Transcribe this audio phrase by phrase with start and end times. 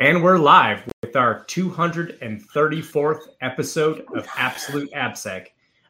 [0.00, 5.48] And we're live with our 234th episode of Absolute AppSec.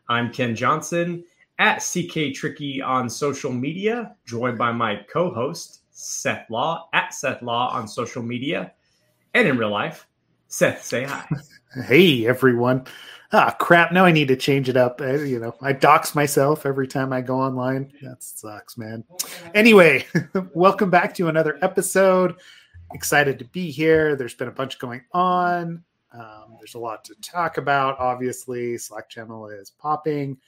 [0.08, 1.22] I'm Ken Johnson
[1.60, 7.40] at CK Tricky on social media, joined by my co host, Seth Law at Seth
[7.40, 8.72] Law on social media
[9.34, 10.08] and in real life.
[10.48, 11.24] Seth, say hi.
[11.86, 12.84] Hey, everyone.
[13.32, 13.92] Ah, crap.
[13.92, 15.00] Now I need to change it up.
[15.00, 17.92] I, you know, I dox myself every time I go online.
[18.02, 19.04] That sucks, man.
[19.54, 20.04] Anyway,
[20.52, 22.34] welcome back to another episode
[22.92, 24.16] excited to be here.
[24.16, 25.84] There's been a bunch going on.
[26.12, 27.98] Um, there's a lot to talk about.
[27.98, 30.38] Obviously, Slack channel is popping.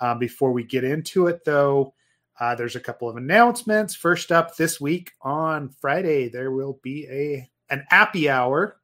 [0.00, 1.94] Um, before we get into it, though,
[2.38, 3.94] uh, there's a couple of announcements.
[3.94, 8.80] First up, this week on Friday, there will be a an appy hour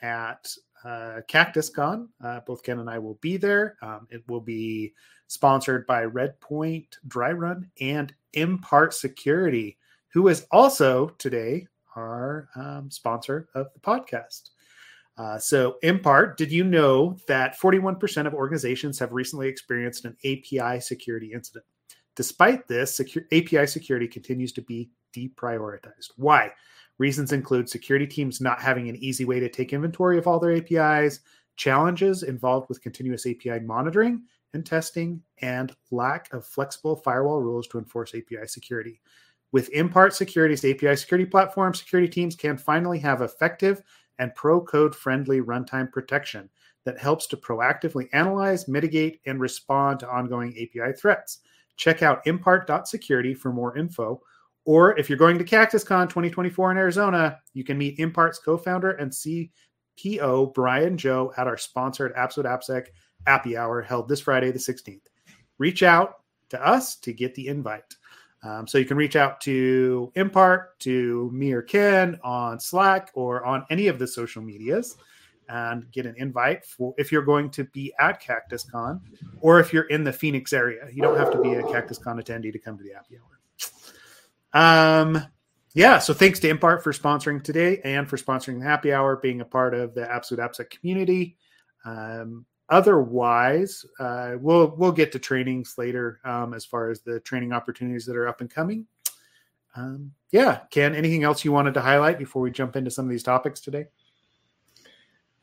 [0.00, 0.52] at
[0.84, 2.08] uh, CactusCon.
[2.22, 3.76] Uh, both Ken and I will be there.
[3.82, 4.94] Um, it will be
[5.26, 9.76] sponsored by Redpoint Dry Run and Impart Security,
[10.08, 11.66] who is also today
[11.98, 14.50] our um, sponsor of the podcast.
[15.16, 20.80] Uh, so, Impart, did you know that 41% of organizations have recently experienced an API
[20.80, 21.64] security incident?
[22.14, 23.00] Despite this,
[23.32, 26.12] API security continues to be deprioritized.
[26.16, 26.52] Why?
[26.98, 30.56] Reasons include security teams not having an easy way to take inventory of all their
[30.56, 31.20] APIs,
[31.56, 34.22] challenges involved with continuous API monitoring
[34.54, 39.00] and testing, and lack of flexible firewall rules to enforce API security.
[39.50, 43.82] With Impart Security's API security platform, security teams can finally have effective
[44.18, 46.50] and pro code friendly runtime protection
[46.84, 51.40] that helps to proactively analyze, mitigate, and respond to ongoing API threats.
[51.76, 54.20] Check out impart.security for more info.
[54.64, 58.90] Or if you're going to CactusCon 2024 in Arizona, you can meet Impart's co founder
[58.90, 62.88] and CPO, Brian Joe, at our sponsored Absolute AppSec
[63.26, 65.06] Appy Hour held this Friday, the 16th.
[65.58, 66.16] Reach out
[66.50, 67.94] to us to get the invite.
[68.42, 73.44] Um, so you can reach out to Impart, to me or Ken on Slack or
[73.44, 74.96] on any of the social medias
[75.48, 79.00] and get an invite for if you're going to be at CactusCon
[79.40, 80.86] or if you're in the Phoenix area.
[80.92, 85.02] You don't have to be a CactusCon attendee to come to the happy Hour.
[85.02, 85.26] Um,
[85.74, 89.40] yeah, so thanks to Impart for sponsoring today and for sponsoring the Happy Hour, being
[89.40, 91.36] a part of the Absolute AppSec community.
[91.84, 97.52] Um, otherwise, uh, we'll we'll get to trainings later um, as far as the training
[97.52, 98.86] opportunities that are up and coming.
[99.76, 103.10] Um, yeah, Ken, anything else you wanted to highlight before we jump into some of
[103.10, 103.86] these topics today?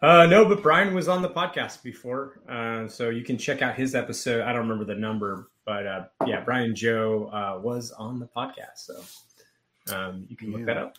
[0.02, 3.76] Uh, no, but Brian was on the podcast before, uh, so you can check out
[3.76, 4.42] his episode.
[4.42, 8.76] I don't remember the number, but uh, yeah, Brian Joe uh, was on the podcast,
[8.76, 10.66] so um, you can look yeah.
[10.66, 10.98] that up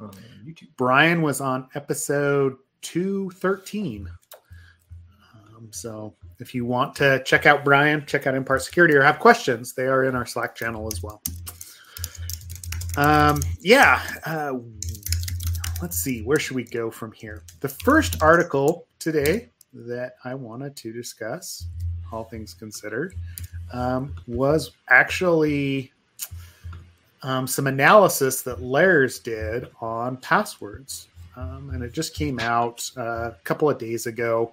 [0.00, 0.10] on
[0.44, 0.68] YouTube.
[0.76, 4.10] Brian was on episode two thirteen.
[5.64, 9.18] Um, so if you want to check out Brian, check out Impart Security, or have
[9.18, 11.22] questions, they are in our Slack channel as well.
[12.96, 14.00] Um, yeah.
[14.24, 14.58] Uh,
[15.82, 16.22] let's see.
[16.22, 17.42] Where should we go from here?
[17.60, 21.66] The first article today that I wanted to discuss,
[22.12, 23.14] all things considered,
[23.72, 25.92] um, was actually
[27.22, 31.08] um, some analysis that Lares did on passwords.
[31.36, 34.52] Um, and it just came out uh, a couple of days ago.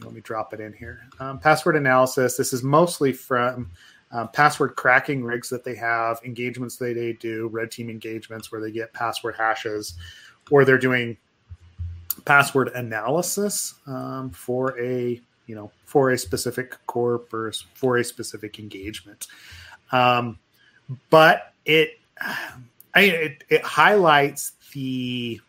[0.00, 1.00] Let me drop it in here.
[1.20, 2.36] Um, password analysis.
[2.36, 3.70] This is mostly from
[4.12, 8.60] um, password cracking rigs that they have, engagements that they do, red team engagements where
[8.60, 9.94] they get password hashes,
[10.50, 11.16] or they're doing
[12.24, 18.58] password analysis um, for a you know for a specific corp or for a specific
[18.58, 19.26] engagement.
[19.92, 20.38] Um,
[21.10, 21.98] but it,
[22.94, 25.40] I, it it highlights the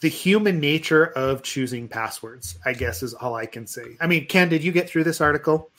[0.00, 3.96] the human nature of choosing passwords, I guess is all I can say.
[4.00, 5.70] I mean, Ken, did you get through this article?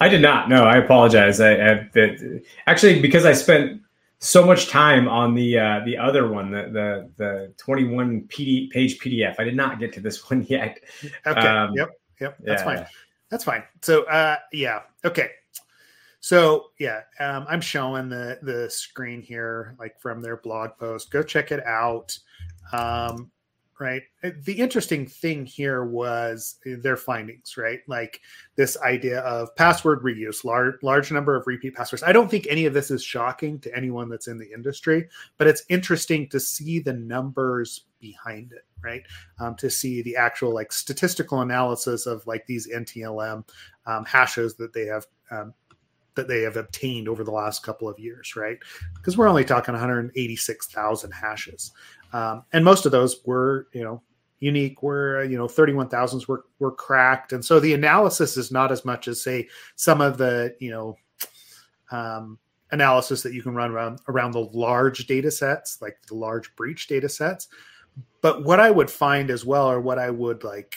[0.00, 0.48] I did not.
[0.48, 1.40] No, I apologize.
[1.40, 3.82] I, I it, actually because I spent
[4.20, 8.98] so much time on the uh, the other one, the the, the 21 PD, page
[8.98, 9.36] PDF.
[9.38, 10.78] I did not get to this one yet.
[11.26, 11.40] Okay.
[11.40, 11.90] Um, yep.
[12.20, 12.38] Yep.
[12.40, 12.64] That's yeah.
[12.64, 12.86] fine.
[13.30, 13.62] That's fine.
[13.82, 14.80] So, uh, yeah.
[15.04, 15.30] Okay.
[16.20, 21.10] So yeah, um, I'm showing the the screen here, like from their blog post.
[21.10, 22.18] Go check it out.
[22.72, 23.30] Um,
[23.80, 24.02] right.
[24.22, 27.80] The interesting thing here was their findings, right?
[27.86, 28.20] Like
[28.56, 32.02] this idea of password reuse, large large number of repeat passwords.
[32.02, 35.46] I don't think any of this is shocking to anyone that's in the industry, but
[35.46, 39.02] it's interesting to see the numbers behind it right
[39.40, 43.42] um, to see the actual like statistical analysis of like these ntlm
[43.86, 45.52] um, hashes that they have um,
[46.18, 48.58] that they have obtained over the last couple of years, right?
[48.96, 51.70] Because we're only talking 186,000 hashes,
[52.12, 54.02] um, and most of those were, you know,
[54.40, 54.82] unique.
[54.82, 59.08] Were you know 31,000s were were cracked, and so the analysis is not as much
[59.08, 60.96] as say some of the you know
[61.90, 62.38] um,
[62.70, 66.86] analysis that you can run around around the large data sets, like the large breach
[66.86, 67.48] data sets.
[68.20, 70.76] But what I would find as well, or what I would like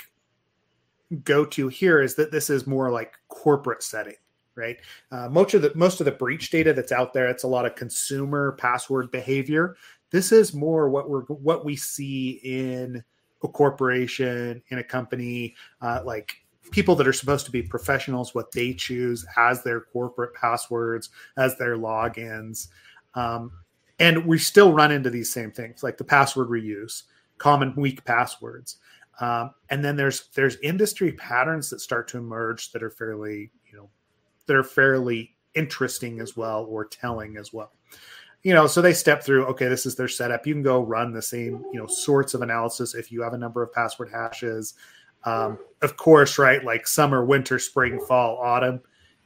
[1.23, 4.15] go to here, is that this is more like corporate setting,
[4.55, 4.77] right?
[5.11, 7.65] Uh, most of the most of the breach data that's out there, it's a lot
[7.65, 9.75] of consumer password behavior.
[10.11, 13.03] This is more what we're what we see in
[13.43, 16.35] a corporation, in a company, uh, like
[16.71, 21.57] people that are supposed to be professionals what they choose as their corporate passwords as
[21.57, 22.67] their logins.
[23.15, 23.51] Um,
[23.99, 27.03] and we still run into these same things like the password reuse
[27.37, 28.77] common weak passwords.
[29.19, 33.77] Um, and then there's there's industry patterns that start to emerge that are fairly you
[33.77, 33.89] know
[34.45, 37.71] that are fairly interesting as well or telling as well
[38.43, 41.11] you know so they step through okay this is their setup you can go run
[41.11, 44.73] the same you know sorts of analysis if you have a number of password hashes
[45.23, 46.63] um, of course, right?
[46.63, 48.81] Like summer, winter, spring, fall, autumn.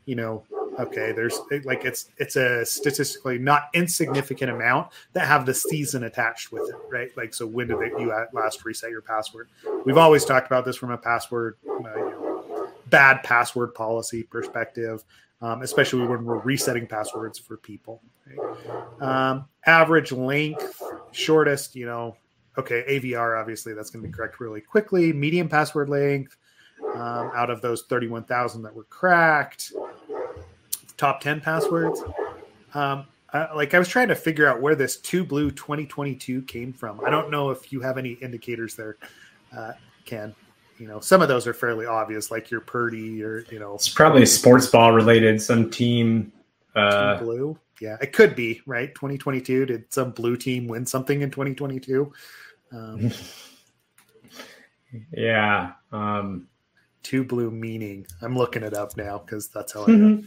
[0.06, 0.44] You know,
[0.79, 1.13] okay.
[1.13, 6.69] There's like it's it's a statistically not insignificant amount that have the season attached with
[6.69, 7.09] it, right?
[7.18, 9.50] Like so, when did you at last reset your password?
[9.85, 12.25] We've always talked about this from a password, uh, you know,
[12.89, 15.03] bad password policy perspective.
[15.41, 18.01] Um, especially when we're resetting passwords for people.
[19.01, 22.15] Um, average length, shortest, you know,
[22.57, 25.11] okay, AVR, obviously, that's going to be correct really quickly.
[25.13, 26.37] Medium password length
[26.93, 29.73] um, out of those 31,000 that were cracked.
[30.97, 32.01] Top 10 passwords.
[32.73, 33.05] Um,
[33.53, 37.01] like I was trying to figure out where this two blue 2022 came from.
[37.05, 38.97] I don't know if you have any indicators there,
[39.55, 39.73] uh,
[40.05, 40.33] Ken.
[40.77, 43.89] You know, some of those are fairly obvious, like your Purdy or you know, it's
[43.89, 45.42] probably sports ball related.
[45.42, 46.31] Some team,
[46.75, 47.60] uh, team blue.
[47.81, 48.94] Yeah, it could be right.
[48.94, 49.66] 2022.
[49.66, 52.12] Did some blue team win something in 2022?
[52.72, 53.12] Um,
[55.12, 55.74] yeah.
[55.92, 56.48] Um,
[57.04, 58.06] two blue meaning.
[58.21, 60.24] I'm looking it up now because that's how I know.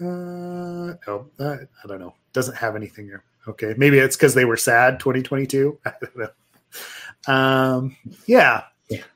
[0.00, 2.14] Uh, oh, uh, I don't know.
[2.32, 3.22] Doesn't have anything here.
[3.46, 5.78] Okay, maybe it's because they were sad 2022.
[5.86, 7.32] I don't know.
[7.32, 7.96] Um,
[8.26, 8.64] yeah.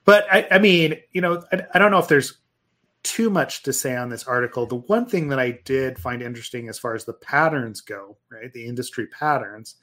[0.05, 2.39] But I, I mean, you know, I, I don't know if there's
[3.03, 4.67] too much to say on this article.
[4.67, 8.53] The one thing that I did find interesting as far as the patterns go, right,
[8.53, 9.77] the industry patterns,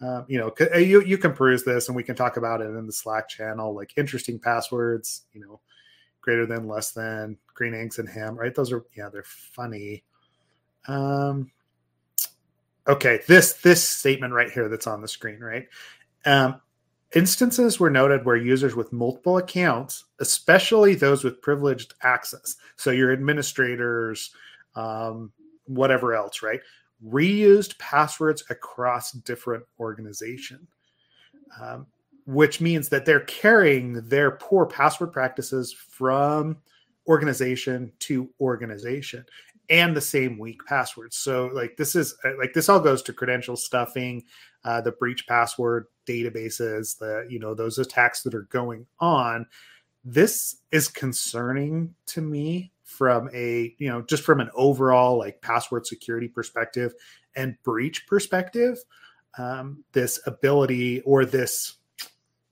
[0.00, 2.64] um, you know, uh, you you can peruse this, and we can talk about it
[2.64, 5.60] in the Slack channel, like interesting passwords, you know,
[6.20, 8.54] greater than, less than, green eggs and ham, right?
[8.54, 10.02] Those are yeah, they're funny.
[10.88, 11.52] Um,
[12.88, 15.68] okay, this this statement right here that's on the screen, right?
[16.24, 16.60] Um,
[17.14, 23.12] instances were noted where users with multiple accounts, especially those with privileged access, so your
[23.12, 24.34] administrators,
[24.74, 25.32] um,
[25.66, 26.60] whatever else, right,
[27.04, 30.66] reused passwords across different organization
[31.60, 31.86] um,
[32.26, 36.56] which means that they're carrying their poor password practices from
[37.08, 39.24] organization to organization
[39.68, 41.16] and the same weak passwords.
[41.16, 44.24] So like this is uh, like this all goes to credential stuffing
[44.64, 49.46] uh, the breach password databases the you know those attacks that are going on
[50.04, 55.86] this is concerning to me from a you know just from an overall like password
[55.86, 56.94] security perspective
[57.36, 58.78] and breach perspective
[59.38, 61.76] um, this ability or this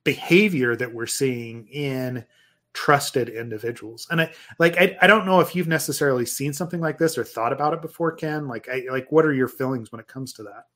[0.04, 2.24] behavior that we're seeing in
[2.72, 4.06] trusted individuals.
[4.10, 7.24] And i like I, I don't know if you've necessarily seen something like this or
[7.24, 8.46] thought about it before ken.
[8.46, 10.66] Like i like what are your feelings when it comes to that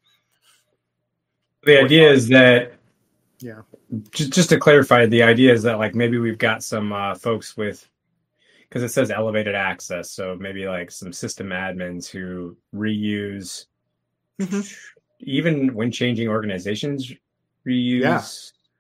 [1.67, 2.73] the idea is that
[3.41, 3.61] yeah
[4.11, 7.57] just, just to clarify the idea is that like maybe we've got some uh, folks
[7.57, 7.89] with
[8.69, 10.11] because it says elevated access.
[10.11, 13.67] So maybe like some system admins who reuse,
[14.41, 14.61] mm-hmm.
[15.21, 17.13] even when changing organizations,
[17.67, 18.01] reuse.
[18.01, 18.23] Yeah.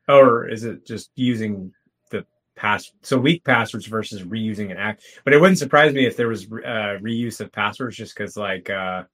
[0.06, 1.73] Or is it just using
[2.11, 2.92] the pass?
[3.02, 5.04] So weak passwords versus reusing an act.
[5.25, 8.68] But it wouldn't surprise me if there was uh, reuse of passwords, just because like,
[8.68, 9.04] uh,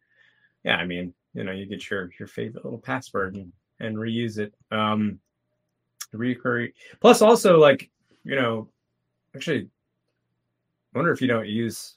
[0.64, 4.38] yeah, I mean, you know, you get your your favorite little password and, and reuse
[4.38, 4.54] it.
[4.70, 5.18] Um,
[6.12, 6.72] recurring.
[7.00, 7.90] Plus, also like
[8.24, 8.68] you know,
[9.34, 9.68] actually
[10.94, 11.96] I wonder if you don't use.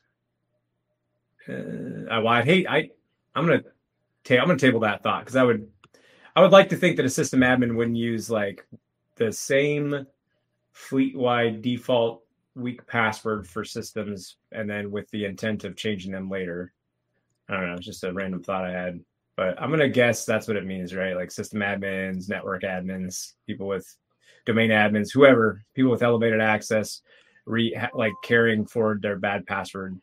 [1.48, 2.68] Uh, well, I hate.
[2.70, 2.90] I
[3.36, 3.64] I'm gonna
[4.24, 5.68] ta- I'm gonna table that thought because I would
[6.36, 8.66] I would like to think that a system admin wouldn't use like
[9.16, 10.06] the same
[10.72, 12.24] fleet wide default
[12.56, 16.72] weak password for systems and then with the intent of changing them later.
[17.50, 19.00] I don't know, it's just a random thought I had.
[19.36, 21.16] But I'm gonna guess that's what it means, right?
[21.16, 23.88] Like system admins, network admins, people with
[24.46, 27.02] domain admins, whoever, people with elevated access
[27.46, 30.00] re like carrying forward their bad password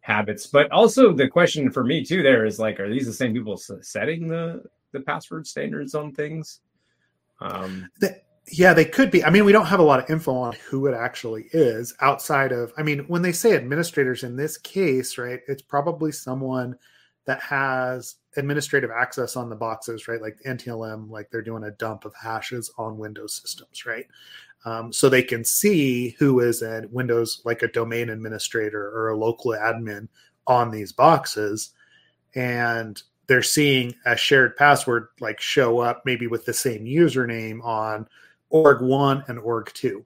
[0.00, 0.46] habits.
[0.46, 3.56] But also the question for me too there is like, are these the same people
[3.56, 4.62] setting the
[4.92, 6.60] the password standards on things?
[7.40, 8.20] Um, the,
[8.52, 9.24] yeah, they could be.
[9.24, 12.52] I mean, we don't have a lot of info on who it actually is outside
[12.52, 12.72] of.
[12.76, 16.76] I mean, when they say administrators in this case, right, it's probably someone
[17.30, 20.20] that has administrative access on the boxes, right?
[20.20, 24.06] Like NTLM, like they're doing a dump of hashes on Windows systems, right?
[24.64, 29.16] Um, so they can see who is a Windows, like a domain administrator or a
[29.16, 30.08] local admin
[30.48, 31.70] on these boxes.
[32.34, 38.08] And they're seeing a shared password like show up maybe with the same username on
[38.52, 40.04] org1 and org2 right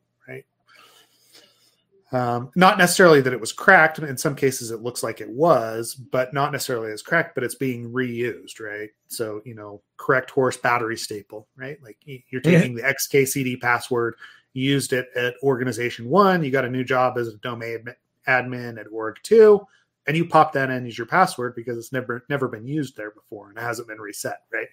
[2.15, 3.99] um, not necessarily that it was cracked.
[3.99, 7.57] In some cases it looks like it was but not necessarily as cracked but it's
[7.57, 8.91] being reused right?
[9.09, 11.83] So you know correct horse battery staple right?
[11.83, 12.89] Like you're taking yeah.
[12.89, 14.15] the xkcd password
[14.53, 17.85] used it at organization one you got a new job as a domain
[18.29, 19.61] admin at org two
[20.07, 23.11] and you pop that in as your password because it's never never been used there
[23.11, 24.69] before and it hasn't been reset right?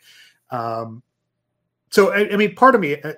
[0.51, 1.01] Um,
[1.89, 3.13] so I, I, mean part of me uh,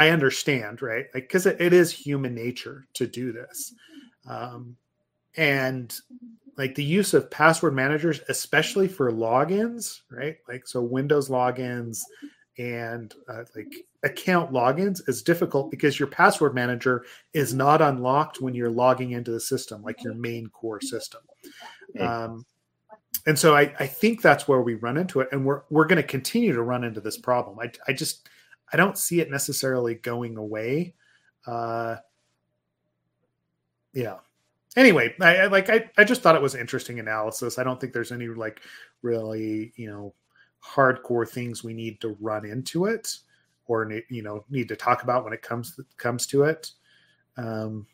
[0.00, 3.74] i understand right because like, it, it is human nature to do this
[4.28, 4.76] um,
[5.36, 6.00] and
[6.56, 12.02] like the use of password managers especially for logins right like so windows logins
[12.58, 18.54] and uh, like account logins is difficult because your password manager is not unlocked when
[18.54, 21.20] you're logging into the system, like your main core system.
[21.98, 22.44] Um,
[23.26, 26.00] and so I, I think that's where we run into it, and we're we're going
[26.00, 27.58] to continue to run into this problem.
[27.58, 28.28] I, I just
[28.72, 30.94] I don't see it necessarily going away.
[31.46, 31.96] Uh,
[33.92, 34.18] yeah.
[34.76, 37.58] Anyway, I, I like I, I just thought it was interesting analysis.
[37.58, 38.60] I don't think there's any like
[39.02, 40.14] really you know
[40.64, 43.18] hardcore things we need to run into it
[43.66, 46.70] or you know need to talk about when it comes comes to it.
[47.36, 47.86] Um,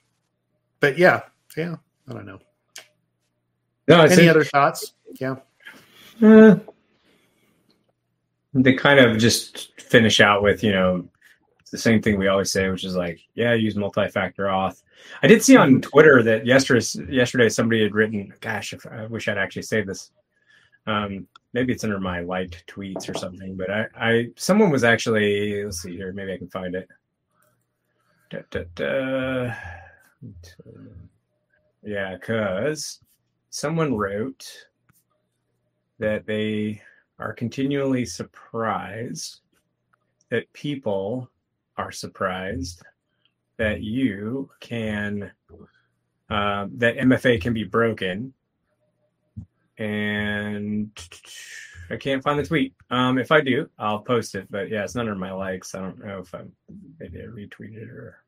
[0.81, 1.23] but yeah,
[1.57, 1.77] yeah,
[2.09, 2.41] I don't know.
[3.89, 4.95] No, any other thoughts?
[5.21, 5.37] Yeah.
[6.21, 6.57] Uh,
[8.65, 11.09] they kind of just finish out with you know
[11.71, 14.83] the same thing we always say, which is like, yeah, use multi-factor auth.
[15.23, 15.81] I did see on mm-hmm.
[15.81, 20.11] Twitter that yesterday, yesterday somebody had written, "Gosh, if, I wish I'd actually saved this."
[20.87, 25.65] Um, maybe it's under my liked tweets or something, but I, I someone was actually
[25.65, 26.89] let's see here, maybe I can find it.
[28.31, 29.55] Da, da, da.
[31.83, 33.01] Yeah, because
[33.51, 34.47] someone wrote
[35.99, 36.83] that they
[37.19, 39.41] are continually surprised
[40.31, 41.31] that people
[41.77, 42.83] are surprised
[43.57, 45.31] that you can
[46.29, 48.33] uh, that MFA can be broken
[49.79, 50.91] and
[51.91, 52.75] I can't find the tweet.
[52.91, 54.47] Um, if I do, I'll post it.
[54.51, 55.75] But yeah, it's not under my likes.
[55.75, 56.43] I don't know if I
[56.99, 58.19] maybe I retweeted or.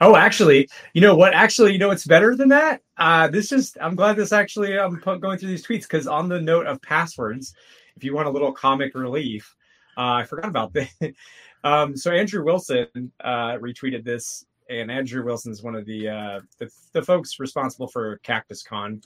[0.00, 1.32] Oh, actually, you know what?
[1.32, 2.82] Actually, you know what's better than that?
[2.98, 3.76] Uh, this is.
[3.80, 4.78] I'm glad this actually.
[4.78, 7.54] I'm going through these tweets because on the note of passwords,
[7.96, 9.54] if you want a little comic relief,
[9.96, 10.90] uh, I forgot about that.
[11.64, 16.40] um, so Andrew Wilson uh, retweeted this, and Andrew Wilson is one of the, uh,
[16.58, 19.02] the the folks responsible for Cactus Con.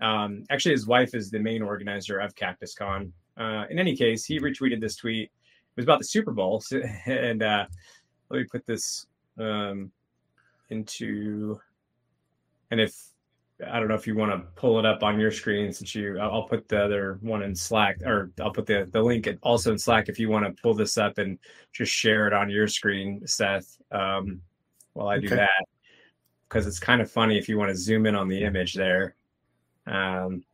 [0.00, 3.12] Um, actually, his wife is the main organizer of Cactus Con.
[3.36, 5.24] Uh, in any case, he retweeted this tweet.
[5.24, 7.66] It was about the Super Bowl, so, and uh,
[8.30, 9.06] let me put this
[9.38, 9.90] um,
[10.70, 11.58] into.
[12.70, 12.96] And if
[13.64, 16.18] I don't know if you want to pull it up on your screen, since you,
[16.18, 19.78] I'll put the other one in Slack, or I'll put the the link also in
[19.78, 21.38] Slack if you want to pull this up and
[21.72, 23.78] just share it on your screen, Seth.
[23.90, 24.42] Um,
[24.92, 25.36] while I do okay.
[25.36, 25.66] that,
[26.48, 29.14] because it's kind of funny if you want to zoom in on the image there.
[29.86, 30.44] Um,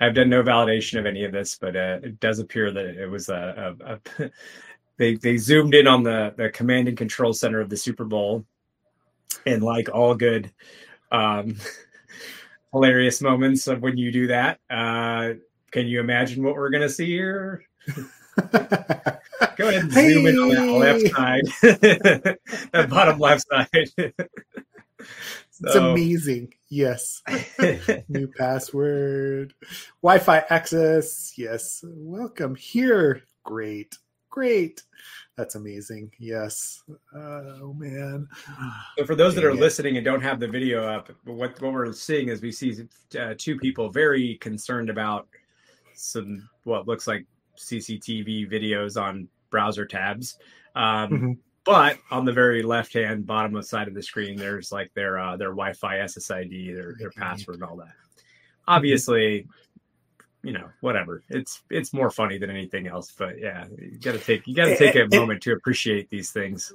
[0.00, 3.10] I've done no validation of any of this, but uh, it does appear that it
[3.10, 3.94] was a, a,
[4.24, 4.30] a
[4.96, 8.44] they they zoomed in on the the command and control center of the Super Bowl,
[9.44, 10.50] and like all good,
[11.10, 11.56] um,
[12.72, 14.60] hilarious moments of when you do that.
[14.70, 15.34] Uh,
[15.70, 17.62] can you imagine what we're gonna see here?
[19.56, 20.12] Go ahead and hey.
[20.12, 21.44] zoom in on that left side,
[22.72, 23.68] that bottom left side.
[25.60, 26.54] It's amazing.
[26.68, 27.22] Yes.
[28.08, 29.54] New password.
[30.02, 31.32] Wi Fi access.
[31.36, 31.84] Yes.
[31.84, 33.22] Welcome here.
[33.44, 33.96] Great.
[34.30, 34.82] Great.
[35.36, 36.10] That's amazing.
[36.18, 36.82] Yes.
[37.14, 38.28] oh, man.
[38.98, 39.60] So, for those Dang that are it.
[39.60, 42.86] listening and don't have the video up, what, what we're seeing is we see
[43.18, 45.28] uh, two people very concerned about
[45.94, 50.38] some what looks like CCTV videos on browser tabs.
[50.74, 51.32] Um, mm-hmm
[51.68, 55.18] but on the very left hand bottom of side of the screen, there's like their
[55.18, 57.92] uh, their Wi-Fi SSID, their their password, and all that.
[58.66, 59.46] Obviously,
[60.42, 61.22] you know, whatever.
[61.28, 63.12] It's it's more funny than anything else.
[63.16, 65.16] But yeah, you got to take you got to eh, take a eh, eh.
[65.16, 66.72] moment to appreciate these things.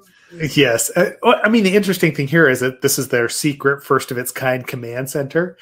[0.56, 4.12] Yes, uh, I mean the interesting thing here is that this is their secret, first
[4.12, 5.58] of its kind command center,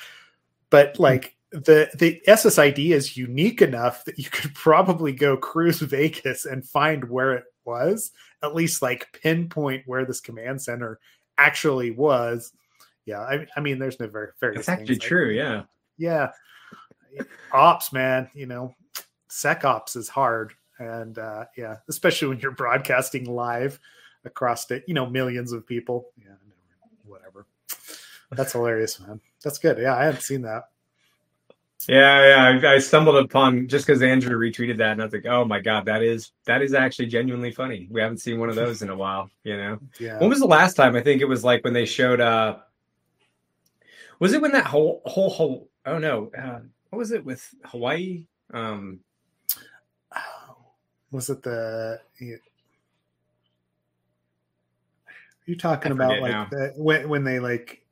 [0.70, 1.04] but hmm.
[1.04, 6.66] like the the SSID is unique enough that you could probably go cruise Vegas and
[6.66, 8.12] find where it was
[8.44, 11.00] at least like pinpoint where this command center
[11.38, 12.54] actually was.
[13.06, 14.56] Yeah, I, I mean, there's no very very.
[14.56, 15.32] That's actually true.
[15.32, 15.64] yeah.
[15.98, 16.32] Yeah.
[17.52, 18.76] Ops, man, you know,
[19.28, 20.54] sec ops is hard.
[20.80, 23.80] And uh, yeah, especially when you're broadcasting live
[24.26, 26.08] across the, you know, millions of people.
[26.18, 26.32] Yeah,
[27.06, 27.46] whatever.
[28.32, 29.20] That's hilarious, man.
[29.44, 29.78] That's good.
[29.78, 30.70] Yeah, I hadn't seen that.
[31.88, 32.70] Yeah, yeah.
[32.70, 35.60] I, I stumbled upon just because Andrew retweeted that, and I was like, "Oh my
[35.60, 38.90] god, that is that is actually genuinely funny." We haven't seen one of those in
[38.90, 39.30] a while.
[39.44, 40.20] You know, Yeah.
[40.20, 40.96] when was the last time?
[40.96, 42.22] I think it was like when they showed.
[42.22, 42.58] uh
[44.20, 45.70] Was it when that whole whole whole?
[45.86, 46.60] Oh no, uh,
[46.92, 48.28] what was it with Hawaii?
[48.54, 49.00] Um,
[51.10, 52.38] was it the you
[55.46, 57.86] you talking about like the, when when they like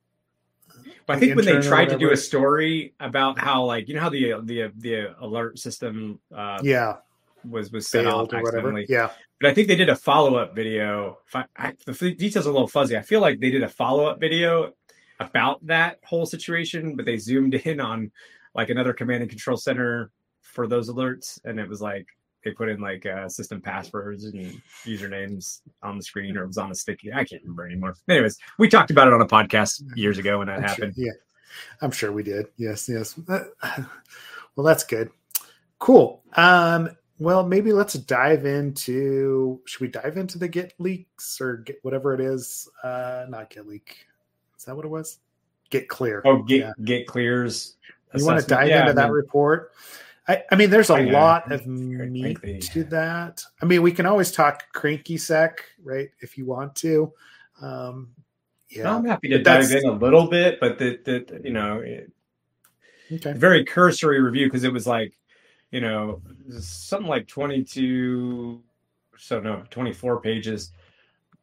[1.07, 4.01] I The think when they tried to do a story about how, like, you know
[4.01, 6.97] how the the the alert system uh, yeah
[7.49, 8.85] was was set off failed or whatever accidentally.
[8.89, 11.19] yeah But I think they did a follow up video.
[11.33, 12.97] I, I, the details are a little fuzzy.
[12.97, 14.73] I feel like they did a follow up video
[15.21, 18.11] about that whole situation, but they zoomed in on
[18.55, 22.05] like another command and control center for those alerts, and it was like
[22.43, 26.57] they put in like uh, system passwords and usernames on the screen, or it was
[26.57, 27.11] on a sticky.
[27.13, 27.95] I can't remember anymore.
[28.09, 30.93] Anyways, we talked about it on a podcast years ago when that I'm sure- happened.
[30.97, 31.11] yeah
[31.81, 33.39] i'm sure we did yes yes Uh,
[34.55, 35.09] well that's good
[35.79, 41.57] cool um well maybe let's dive into should we dive into the git leaks or
[41.57, 44.05] get whatever it is uh not get leak
[44.57, 45.17] is that what it was
[45.71, 46.71] GitClear Oh, get Yeah.
[46.83, 47.77] get clears.
[48.15, 49.71] You want to dive Yeah, into I that mean, report?
[50.27, 51.11] I, I mean there's a know.
[51.11, 52.59] lot of meat lengthy.
[52.59, 53.43] to that.
[53.61, 57.11] I mean we can always talk cranky sec right if you want to.
[57.61, 58.09] Um
[58.75, 58.95] No, yeah.
[58.95, 62.11] I'm happy to dive in a little bit, but the, the you know it,
[63.11, 63.33] okay.
[63.33, 65.17] very cursory review because it was like
[65.71, 66.21] you know
[66.59, 68.61] something like 22
[69.17, 70.71] so no 24 pages.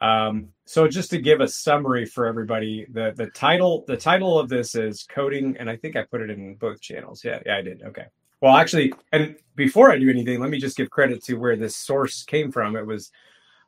[0.01, 4.49] Um so just to give a summary for everybody the the title the title of
[4.49, 7.25] this is coding and i think i put it in both channels.
[7.25, 7.83] Yeah yeah i did.
[7.83, 8.07] Okay.
[8.41, 11.77] Well actually and before i do anything let me just give credit to where this
[11.77, 12.77] source came from.
[12.77, 13.11] It was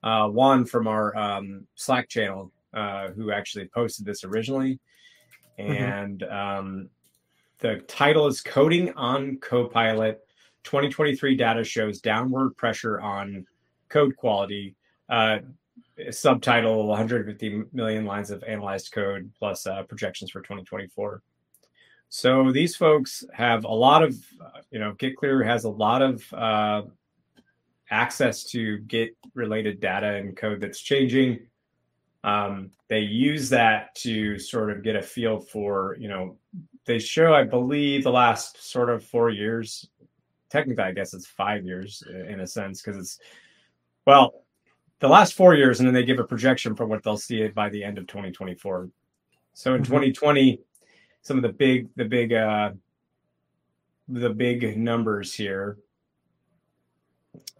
[0.02, 4.80] uh juan from our um slack channel uh who actually posted this originally.
[5.56, 6.90] And um
[7.60, 10.20] the title is Coding on Copilot.
[10.64, 13.46] 2023 data shows downward pressure on
[13.88, 14.74] code quality.
[15.08, 15.38] Uh,
[16.10, 21.22] subtitle 150 million lines of analyzed code plus uh, projections for 2024.
[22.08, 26.32] So these folks have a lot of, uh, you know, GitClear has a lot of
[26.32, 26.82] uh,
[27.90, 31.40] access to Git related data and code that's changing.
[32.24, 36.36] Um, they use that to sort of get a feel for, you know,
[36.86, 39.88] they show, I believe, the last sort of four years.
[40.50, 43.18] Technically, I guess it's five years in a sense because it's
[44.06, 44.44] well,
[45.00, 47.68] the last four years, and then they give a projection for what they'll see by
[47.68, 48.90] the end of 2024.
[49.54, 49.86] So in Mhm.
[49.86, 50.60] 2020,
[51.22, 52.72] some of the big, the big, uh,
[54.08, 55.78] the big numbers here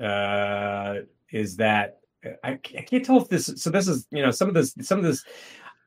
[0.01, 1.99] uh, is that
[2.43, 3.47] I, I can't tell if this.
[3.57, 5.25] So this is, you know, some of this, some of this.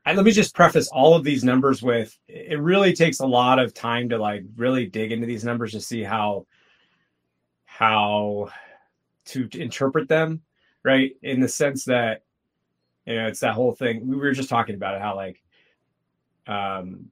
[0.06, 3.60] I, let me just preface all of these numbers with it really takes a lot
[3.60, 6.48] of time to like really dig into these numbers to see how
[7.66, 8.50] how
[9.26, 10.42] to interpret them
[10.84, 11.12] right?
[11.22, 12.24] In the sense that
[13.06, 14.08] you know it's that whole thing.
[14.08, 15.42] We were just talking about it how like
[16.48, 17.10] um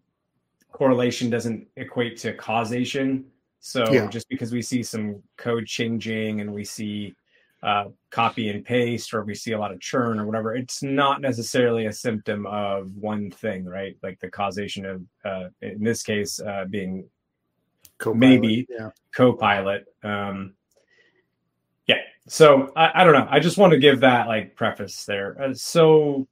[0.71, 3.25] correlation doesn't equate to causation.
[3.59, 4.07] So Yeah.
[4.07, 7.15] just because we see some code changing and we see
[7.61, 11.19] uh, copy and paste or we see a lot of churn or whatever it's not
[11.19, 13.97] necessarily a symptom of one thing right?
[14.01, 17.03] Like the causation of uh, in this case uh, being
[17.97, 18.65] Copilot, maybe.
[18.69, 18.91] yeah.
[19.13, 19.85] co-pilot.
[20.03, 20.53] Um
[21.89, 21.97] yeah
[22.27, 25.53] so I, I don't know i just want to give that like preface there uh,
[25.53, 26.27] so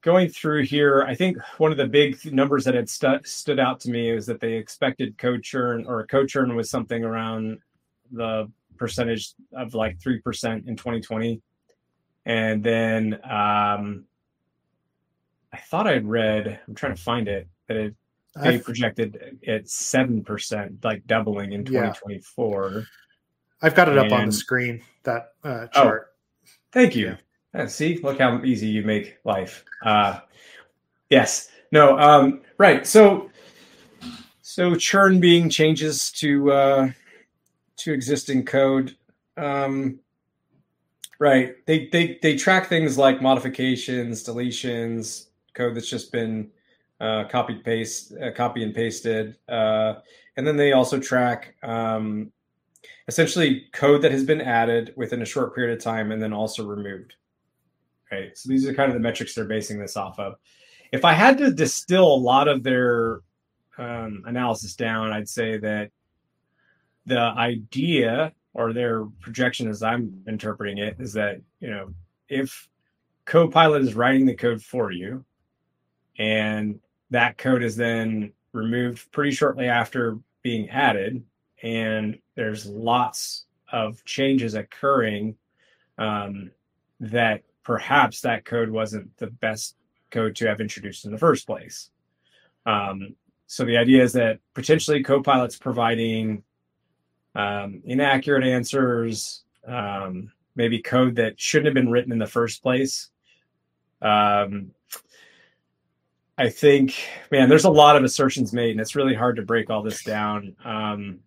[0.00, 3.78] going through here i think one of the big numbers that had stu- stood out
[3.80, 7.58] to me is that they expected code churn or code churn was something around
[8.10, 11.40] the percentage of like 3% in 2020
[12.26, 14.04] and then um
[15.52, 17.94] i thought i'd read i'm trying to find it that it
[18.42, 21.92] they projected at seven percent, like doubling in Yeah.
[21.92, 22.84] 2024.
[23.64, 25.82] I've got it up on the screen that uh, Oh.
[25.82, 26.14] chart
[26.74, 27.16] Thank you.
[27.54, 29.64] Uh, see, look how easy you make life.
[29.84, 30.18] Uh,
[31.08, 32.84] yes, no, um, right.
[32.84, 33.30] So,
[34.42, 36.88] so churn being changes to uh,
[37.76, 38.96] to existing code.
[39.36, 40.00] Um,
[41.20, 41.54] right.
[41.66, 46.50] They they they track things like modifications, deletions, code that's just been
[46.98, 49.94] uh, copied paste, uh, copy and pasted, uh,
[50.36, 52.32] and then they also track um,
[53.08, 56.64] essentially code that has been added within a short period of time and then also
[56.64, 57.14] removed.
[58.10, 58.36] Right.
[58.36, 60.34] So these are kind of the metrics they're basing this off of.
[60.92, 63.20] If I had to distill a lot of their
[63.78, 65.90] um, analysis down, I'd say that
[67.06, 71.92] the idea or their projection, as I'm interpreting it, is that you know
[72.28, 72.68] if
[73.24, 75.24] Copilot is writing the code for you,
[76.18, 76.78] and
[77.10, 81.24] that code is then removed pretty shortly after being added,
[81.62, 85.36] and there's lots of changes occurring
[85.98, 86.50] um,
[87.00, 89.76] that perhaps that code wasn't the best
[90.10, 91.90] code to have introduced in the first place.
[92.66, 93.14] Um,
[93.46, 96.42] so the idea is that potentially Copilot's providing
[97.34, 103.10] um, inaccurate answers, um, maybe code that shouldn't have been written in the first place.
[104.00, 104.70] Um,
[106.36, 106.96] I think,
[107.30, 110.02] man, there's a lot of assertions made, and it's really hard to break all this
[110.02, 111.20] down, um,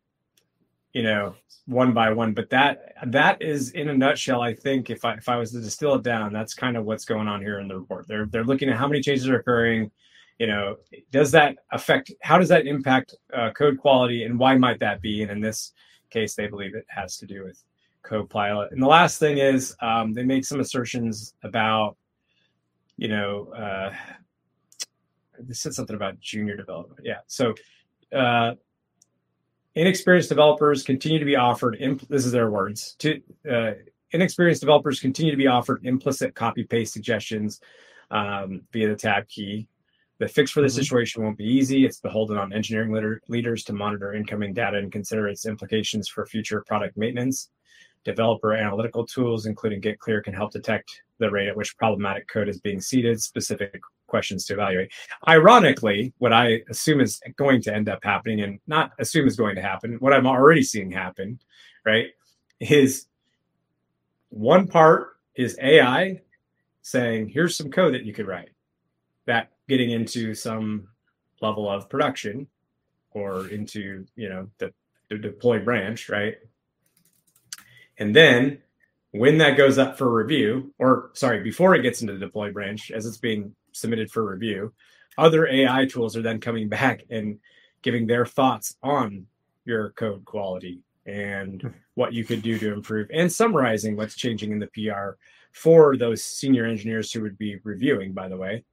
[0.98, 1.36] you know,
[1.68, 2.34] one by one.
[2.34, 5.62] But that that is, in a nutshell, I think, if I if I was to
[5.62, 8.08] distill it down, that's kind of what's going on here in the report.
[8.08, 9.92] They're they're looking at how many changes are occurring.
[10.40, 10.78] You know,
[11.12, 12.12] does that affect?
[12.24, 15.22] How does that impact uh, code quality, and why might that be?
[15.22, 15.74] And in this
[16.10, 17.64] case, they believe it has to do with
[18.02, 18.72] Copilot.
[18.72, 21.96] And the last thing is, um, they made some assertions about,
[22.98, 23.54] you know.
[23.54, 23.94] Uh,
[25.40, 27.02] they said something about junior development.
[27.04, 27.20] Yeah.
[27.28, 27.54] So
[28.12, 28.56] uh,
[29.78, 31.78] inexperienced developers continue to be offered.
[31.80, 32.96] Imp- this is their words.
[33.00, 33.72] To uh,
[34.12, 37.62] inexperienced developers continue to be offered implicit copy paste suggestions
[38.10, 39.68] um, via the tab key.
[40.20, 40.82] The fix for this mm-hmm.
[40.82, 41.86] situation won't be easy.
[41.86, 46.26] It's beholden on engineering leader- leaders to monitor incoming data and consider its implications for
[46.26, 47.52] future product maintenance.
[48.04, 52.60] Developer analytical tools, including GitClear, can help detect the rate at which problematic code is
[52.60, 54.92] being seeded, specific questions to evaluate.
[55.28, 59.56] Ironically, what I assume is going to end up happening, and not assume is going
[59.56, 61.40] to happen, what I'm already seeing happen,
[61.86, 62.08] right,
[62.60, 63.08] is
[64.30, 66.22] one part is AI
[66.82, 68.50] saying, here's some code that you could write.
[69.26, 70.88] That getting into some
[71.42, 72.48] level of production
[73.12, 74.74] or into, you know, the,
[75.10, 76.36] the deploy branch, right?
[77.98, 78.60] And then
[79.12, 82.92] when that goes up for review, or sorry, before it gets into the deploy branch
[82.92, 84.74] as it's being submitted for review,
[85.18, 87.40] other AI tools are then coming back and
[87.82, 89.26] giving their thoughts on
[89.66, 94.60] your code quality and what you could do to improve and summarizing what's changing in
[94.60, 95.12] the PR
[95.52, 98.64] for those senior engineers who would be reviewing, by the way.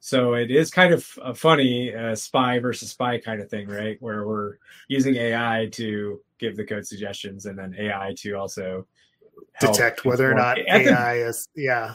[0.00, 3.96] So it is kind of a funny uh, spy versus spy kind of thing, right?
[4.00, 4.54] Where we're
[4.88, 8.86] using AI to give the code suggestions and then AI to also
[9.60, 11.94] detect whether or not AI the, is yeah.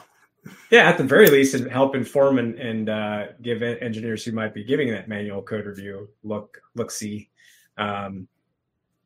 [0.71, 4.53] Yeah, at the very least, and help inform and, and uh, give engineers who might
[4.53, 7.29] be giving that manual code review look look see
[7.77, 8.27] um,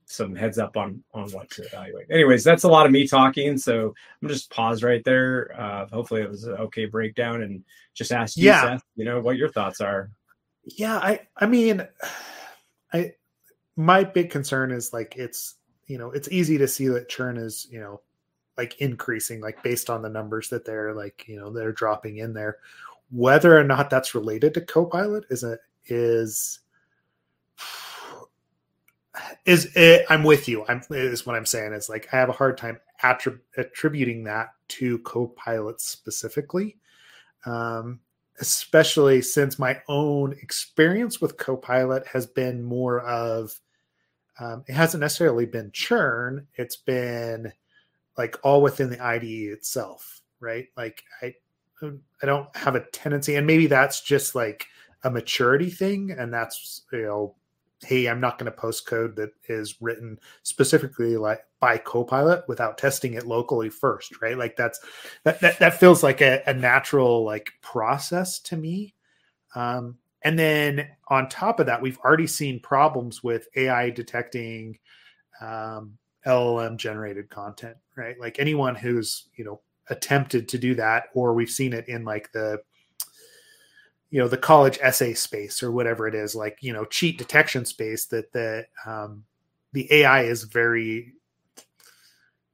[0.05, 2.07] some heads up on on what to evaluate.
[2.09, 5.53] Anyways, that's a lot of me talking, so I'm just pause right there.
[5.59, 8.61] Uh, hopefully, it was an okay breakdown, and just ask you, yeah.
[8.61, 10.11] Seth, you know, what your thoughts are.
[10.63, 11.85] Yeah, I I mean,
[12.93, 13.13] I
[13.75, 15.55] my big concern is like it's
[15.87, 18.01] you know it's easy to see that churn is you know
[18.57, 22.33] like increasing like based on the numbers that they're like you know they're dropping in
[22.33, 22.57] there.
[23.11, 26.59] Whether or not that's related to copilot is a is
[29.45, 30.65] is it, i'm with you.
[30.67, 34.49] I'm is what i'm saying is like i have a hard time attrib- attributing that
[34.67, 36.77] to copilot specifically
[37.45, 37.99] um,
[38.41, 43.59] especially since my own experience with copilot has been more of
[44.39, 47.53] um, it hasn't necessarily been churn it's been
[48.17, 50.67] like all within the IDE itself, right?
[50.77, 51.35] Like I
[51.81, 54.67] I don't have a tendency, and maybe that's just like
[55.03, 57.35] a maturity thing, and that's you know,
[57.83, 62.77] hey, I'm not going to post code that is written specifically like by Copilot without
[62.77, 64.37] testing it locally first, right?
[64.37, 64.79] Like that's
[65.23, 68.93] that that, that feels like a, a natural like process to me.
[69.55, 74.79] Um, and then on top of that, we've already seen problems with AI detecting
[75.39, 78.19] um, LLM generated content, right?
[78.19, 82.31] Like anyone who's, you know, attempted to do that, or we've seen it in like
[82.31, 82.59] the,
[84.09, 87.65] you know, the college essay space or whatever it is, like, you know, cheat detection
[87.65, 89.23] space that the, um,
[89.73, 91.13] the AI is very,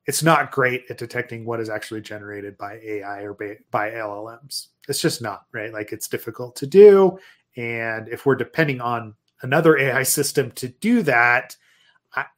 [0.08, 4.68] it's not great at detecting what is actually generated by AI or by, by LLMs.
[4.90, 5.72] It's just not, right?
[5.72, 7.20] Like it's difficult to do.
[7.56, 11.56] And if we're depending on another AI system to do that,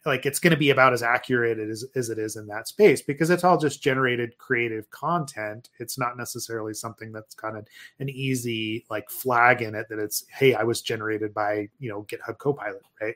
[0.05, 3.01] like it's going to be about as accurate as, as it is in that space
[3.01, 5.69] because it's all just generated creative content.
[5.79, 7.65] It's not necessarily something that's kind of
[7.99, 12.03] an easy like flag in it that it's hey i was generated by you know
[12.03, 13.15] github copilot right?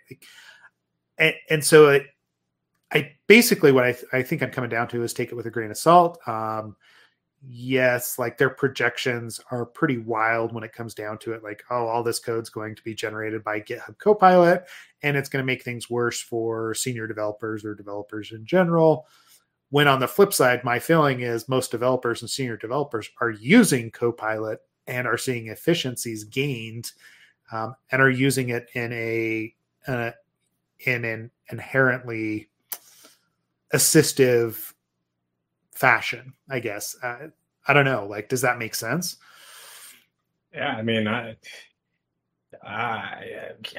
[1.18, 2.08] And, and so it,
[2.92, 5.46] i basically what I, th- I think i'm coming down to is take it with
[5.46, 6.20] a grain of salt.
[6.28, 6.76] Um,
[7.50, 11.44] yes, like their projections are pretty wild when it comes down to it.
[11.44, 14.66] Like, oh, all this code's going to be generated by GitHub Copilot,
[15.02, 19.08] and it's going to make things worse for senior developers or developers in general.
[19.70, 23.92] When on the flip side, my feeling is most developers and senior developers are using
[23.92, 26.92] Copilot and are seeing efficiencies gained
[27.52, 29.54] um, and are using it in a
[29.88, 30.12] uh,
[30.86, 32.50] in an inherently
[33.74, 34.74] assistive
[35.78, 37.28] fashion i guess uh,
[37.68, 39.18] i don't know like does that make sense
[40.54, 41.36] yeah i mean i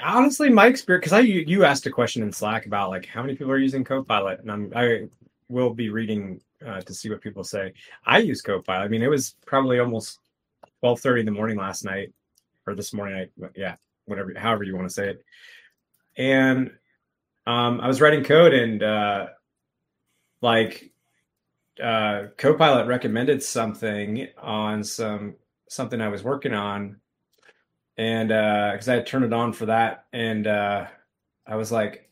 [0.02, 3.34] honestly, my experience, because I you asked a question in Slack about like how many
[3.34, 5.08] people are using Copilot, and I'm I
[5.48, 7.72] will be reading uh, to see what people say.
[8.06, 8.84] I use Copilot.
[8.84, 10.18] I mean, it was probably almost
[10.80, 12.12] twelve thirty in the morning last night,
[12.66, 13.28] or this morning.
[13.42, 15.24] I, yeah, whatever, however you want to say it.
[16.16, 16.70] And
[17.46, 19.26] um, I was writing code, and uh,
[20.40, 20.92] like
[21.82, 25.34] uh, Copilot recommended something on some
[25.68, 26.96] something I was working on,
[27.96, 30.86] and uh because uh, I had turned it on for that, and uh,
[31.46, 32.08] I was like,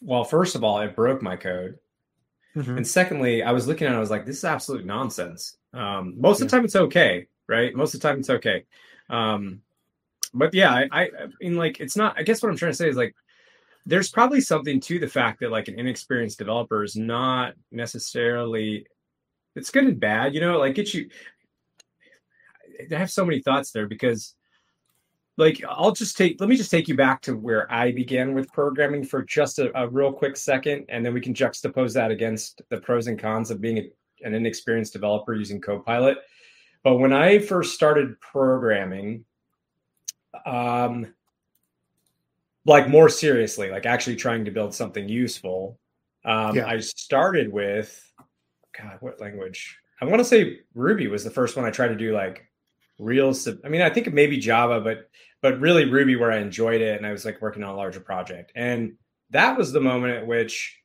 [0.00, 1.78] well, first of all, it broke my code.
[2.56, 2.78] Mm-hmm.
[2.78, 5.56] And secondly, I was looking at it, I was like, this is absolute nonsense.
[5.72, 6.44] Um, most yeah.
[6.44, 7.74] of the time, it's okay, right?
[7.74, 8.64] Most of the time, it's okay.
[9.08, 9.62] Um,
[10.34, 12.76] but yeah, I, I, I mean, like, it's not, I guess what I'm trying to
[12.76, 13.14] say is like,
[13.86, 18.86] there's probably something to the fact that like an inexperienced developer is not necessarily
[19.56, 21.08] it's good and bad you know like get you
[22.92, 24.34] i have so many thoughts there because
[25.36, 28.52] like i'll just take let me just take you back to where i began with
[28.52, 32.62] programming for just a, a real quick second and then we can juxtapose that against
[32.68, 33.90] the pros and cons of being a,
[34.22, 36.18] an inexperienced developer using copilot.
[36.84, 39.24] But when i first started programming
[40.46, 41.12] um
[42.66, 45.78] like more seriously, like actually trying to build something useful.
[46.24, 46.66] Um, yeah.
[46.66, 48.12] I started with
[48.78, 49.78] God, what language?
[50.00, 52.46] I want to say Ruby was the first one I tried to do like
[52.98, 53.34] real.
[53.64, 55.08] I mean, I think maybe Java, but
[55.42, 58.00] but really Ruby where I enjoyed it and I was like working on a larger
[58.00, 58.52] project.
[58.54, 58.94] And
[59.30, 60.76] that was the moment at which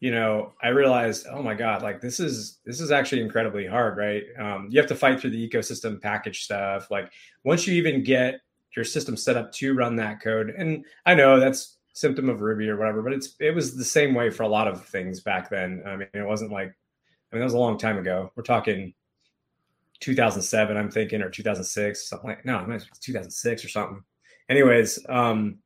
[0.00, 3.96] you know i realized oh my god like this is this is actually incredibly hard
[3.96, 7.12] right um, you have to fight through the ecosystem package stuff like
[7.44, 8.40] once you even get
[8.76, 10.50] your system set up to run that code.
[10.50, 14.14] And I know that's symptom of Ruby or whatever, but it's it was the same
[14.14, 15.82] way for a lot of things back then.
[15.86, 18.32] I mean, it wasn't like I mean that was a long time ago.
[18.34, 18.94] We're talking
[20.00, 24.02] 2007, I'm thinking, or 2006, something like no, it 2006 or something.
[24.48, 25.58] Anyways, um,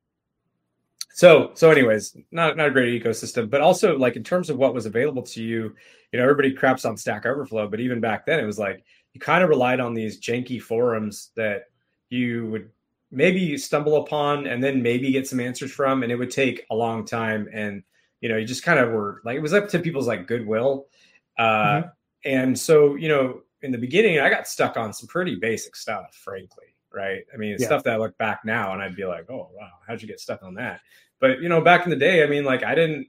[1.10, 4.74] so so anyways, not not a great ecosystem, but also like in terms of what
[4.74, 5.74] was available to you,
[6.12, 9.20] you know, everybody craps on Stack Overflow, but even back then, it was like you
[9.20, 11.66] kind of relied on these janky forums that
[12.08, 12.70] you would
[13.10, 16.64] maybe you stumble upon and then maybe get some answers from and it would take
[16.70, 17.82] a long time and
[18.20, 20.86] you know you just kind of were like it was up to people's like goodwill
[21.38, 21.88] uh mm-hmm.
[22.24, 26.14] and so you know in the beginning i got stuck on some pretty basic stuff
[26.14, 27.66] frankly right i mean yeah.
[27.66, 30.20] stuff that i look back now and i'd be like oh wow how'd you get
[30.20, 30.80] stuck on that
[31.20, 33.06] but you know back in the day i mean like i didn't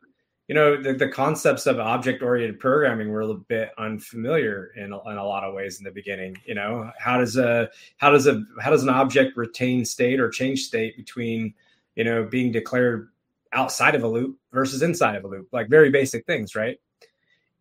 [0.47, 4.86] you know the, the concepts of object oriented programming were a little bit unfamiliar in,
[4.86, 6.91] in a lot of ways in the beginning you know?
[6.99, 10.95] How does a how does a how does an object retain state or change state
[10.97, 11.53] between
[11.95, 13.10] you know being declared
[13.53, 15.47] outside of a loop versus inside of a loop?
[15.51, 16.79] Like very basic things right?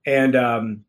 [0.07, 0.85] And um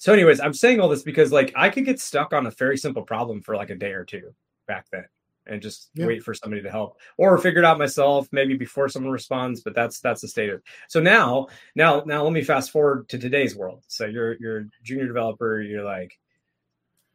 [0.00, 2.76] so anyways i'm saying all this because like i could get stuck on a very
[2.76, 4.34] simple problem for like a day or two
[4.66, 5.04] back then
[5.46, 6.06] and just yeah.
[6.06, 9.74] wait for somebody to help or figure it out myself maybe before someone responds but
[9.74, 13.56] that's that's the state of so now now now let me fast forward to today's
[13.56, 13.82] world.
[13.88, 16.18] So you're you're a junior developer you're like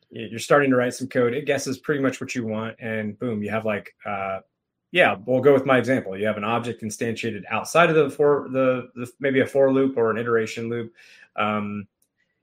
[0.09, 3.43] you're starting to write some code it guesses pretty much what you want and boom
[3.43, 4.39] you have like uh
[4.91, 6.17] yeah we'll go with my example.
[6.17, 9.97] You have an object instantiated outside of the for the, the maybe a for loop
[9.97, 10.93] or an iteration loop.
[11.35, 11.87] Um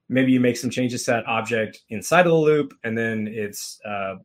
[0.09, 3.81] maybe you make some changes to that object inside of the loop and then it's
[3.85, 4.17] uh,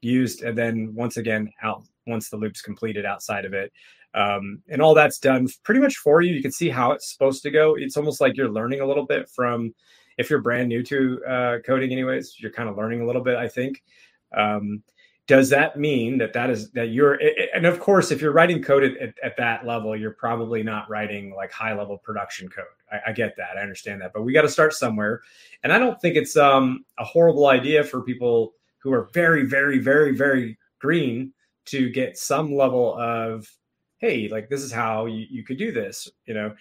[0.00, 3.72] used and then once again out once the loop's completed outside of it.
[4.14, 6.34] Um, and all that's done pretty much for you.
[6.34, 7.74] You can see how it's supposed to go.
[7.74, 9.74] It's almost like you're learning a little bit from
[10.18, 13.36] if you're brand new to uh, coding anyways you're kind of learning a little bit
[13.36, 13.82] i think.
[14.36, 14.82] Um,
[15.26, 17.20] does that mean that that is that you're
[17.54, 21.34] and of course if you're writing code at, at, that level you're probably not writing
[21.34, 22.64] like high level production code.
[22.90, 23.58] I, I get that.
[23.58, 24.12] I understand that.
[24.14, 25.20] But we got to start somewhere.
[25.62, 29.78] And i don't think it's um, a horrible idea for people who are very, very,
[29.78, 31.32] very, very green
[31.66, 33.46] to get some level of,
[33.98, 36.08] hey, like this is how you, you could do this.
[36.26, 36.54] You know,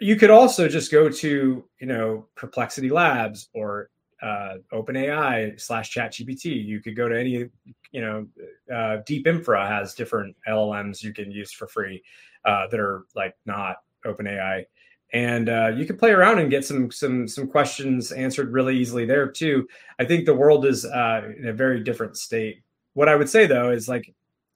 [0.00, 3.90] you could also just go to, you know, Perplexity Labs or
[4.22, 6.64] uh, OpenAI slash ChatGPT.
[6.64, 7.48] You could go to any,
[7.92, 8.26] you know,
[8.72, 12.02] uh, DeepInfra has different LLMs you can use for free
[12.44, 14.64] uh, that are like not OpenAI.
[15.12, 19.06] And uh, you can play around and get some some some questions answered really easily
[19.06, 19.66] there too.
[19.98, 22.62] I think the world is uh, in a very different state.
[22.94, 24.12] What I would say though is like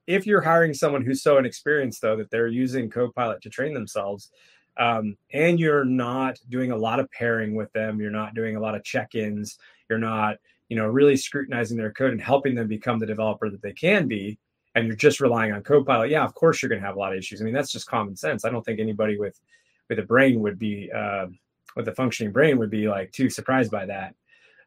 [0.06, 4.30] if you're hiring someone who's so inexperienced though that they're using Copilot to train themselves,
[4.78, 8.60] um, and you're not doing a lot of pairing with them, you're not doing a
[8.60, 9.58] lot of check-ins,
[9.88, 10.36] you're not
[10.68, 14.06] you know really scrutinizing their code and helping them become the developer that they can
[14.06, 14.38] be
[14.74, 17.12] and you're just relying on copilot yeah of course you're going to have a lot
[17.12, 19.40] of issues i mean that's just common sense i don't think anybody with
[19.88, 21.26] with a brain would be uh,
[21.76, 24.14] with a functioning brain would be like too surprised by that.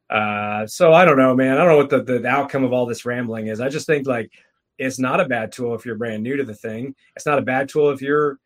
[0.09, 1.57] Uh, so I don't know, man.
[1.57, 3.61] I don't know what the, the outcome of all this rambling is.
[3.61, 4.31] I just think like
[4.77, 6.95] it's not a bad tool if you're brand new to the thing.
[7.15, 8.39] It's not a bad tool if you're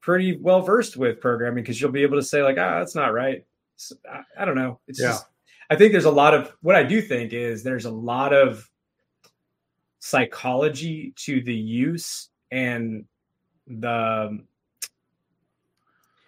[0.00, 3.12] pretty well versed with programming because you'll be able to say like, ah, that's not
[3.12, 3.44] right.
[4.10, 4.80] I, I, don't know.
[4.86, 5.08] It's yeah.
[5.08, 5.26] just
[5.70, 8.68] I think there's a lot of what I do think is there's a lot of
[9.98, 13.04] psychology to the use and
[13.66, 14.38] the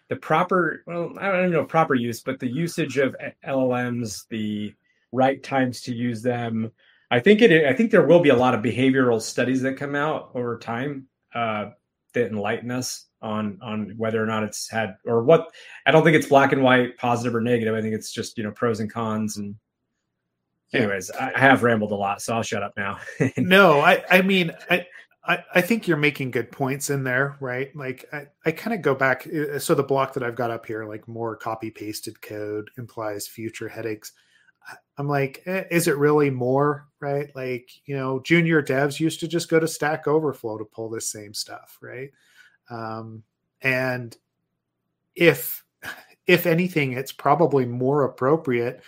[0.08, 4.74] the proper well i don't even know proper use but the usage of llms the
[5.14, 6.70] right times to use them.
[7.10, 9.94] I think it i think there will be a lot of behavioral studies that come
[9.94, 11.70] out over time uh,
[12.12, 15.54] that enlighten us on on whether or not it's had or what
[15.86, 17.74] i don't think it's black and white positive or negative.
[17.74, 19.54] I think it's just you know pros and cons and
[20.72, 22.98] anyways i have rambled a lot so i'll shut up now.
[23.36, 24.84] No i i mean i
[25.26, 27.74] I, I think you're making good points in there, right?
[27.74, 29.26] Like I, I kind of go back.
[29.58, 33.68] So the block that I've got up here, like more copy pasted code implies future
[33.68, 34.12] headaches.
[34.98, 37.28] I'm like, eh, is it really more, right?
[37.34, 41.10] Like, you know, junior devs used to just go to Stack Overflow to pull this
[41.10, 42.10] same stuff, right?
[42.70, 43.22] Um,
[43.60, 44.16] and
[45.14, 45.64] if
[46.26, 48.82] if anything, it's probably more appropriate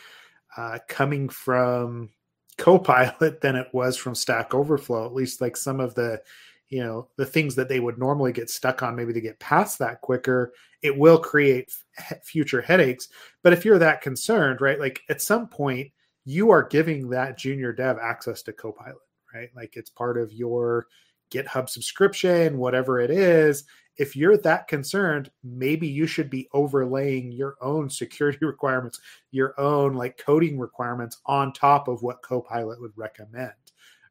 [0.57, 2.11] uh, coming from
[2.59, 5.07] Copilot than it was from Stack Overflow.
[5.07, 6.21] At least like some of the,
[6.69, 9.79] you know, the things that they would normally get stuck on, maybe to get past
[9.79, 10.53] that quicker.
[10.83, 13.09] It will create f- future headaches.
[13.43, 15.91] But if you're that concerned, right, like at some point
[16.25, 18.97] you are giving that junior dev access to Copilot,
[19.33, 19.51] right?
[19.55, 20.87] Like it's part of your
[21.31, 23.65] GitHub subscription, whatever it is,
[23.99, 29.95] if you're that concerned, maybe you should be overlaying your own security requirements, your own
[29.95, 33.53] like coding requirements on top of what Copilot would recommend,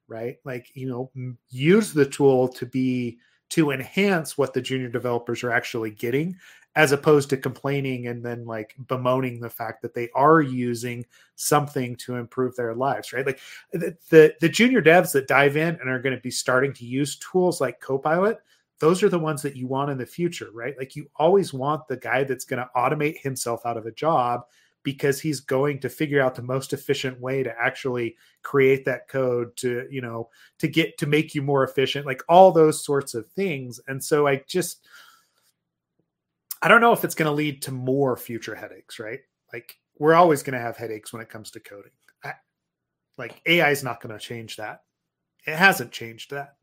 [0.08, 0.38] right?
[0.44, 1.12] Like, you know,
[1.50, 3.20] use the tool to be
[3.50, 6.36] to enhance what the junior developers are actually getting
[6.76, 11.96] as opposed to complaining and then like bemoaning the fact that they are using something
[11.96, 13.40] to improve their lives right like
[13.72, 16.86] the the, the junior devs that dive in and are going to be starting to
[16.86, 18.40] use tools like copilot
[18.80, 20.76] those are the ones that you want in the future, right?
[20.78, 24.42] Like you always want the guy that's going to automate himself out of a job
[24.84, 29.56] because he's going to figure out the most efficient way to actually create that code
[29.58, 33.28] to, you know, to get to make you more efficient, like all those sorts of
[33.30, 33.80] things.
[33.88, 34.86] And so I just
[36.62, 39.20] I don't know if it's going to lead to more future headaches, right?
[39.52, 41.92] Like we're always going to have headaches when it comes to coding.
[42.24, 42.34] I,
[43.18, 44.82] like AI is not going to change that.
[45.48, 46.56] It hasn't changed that.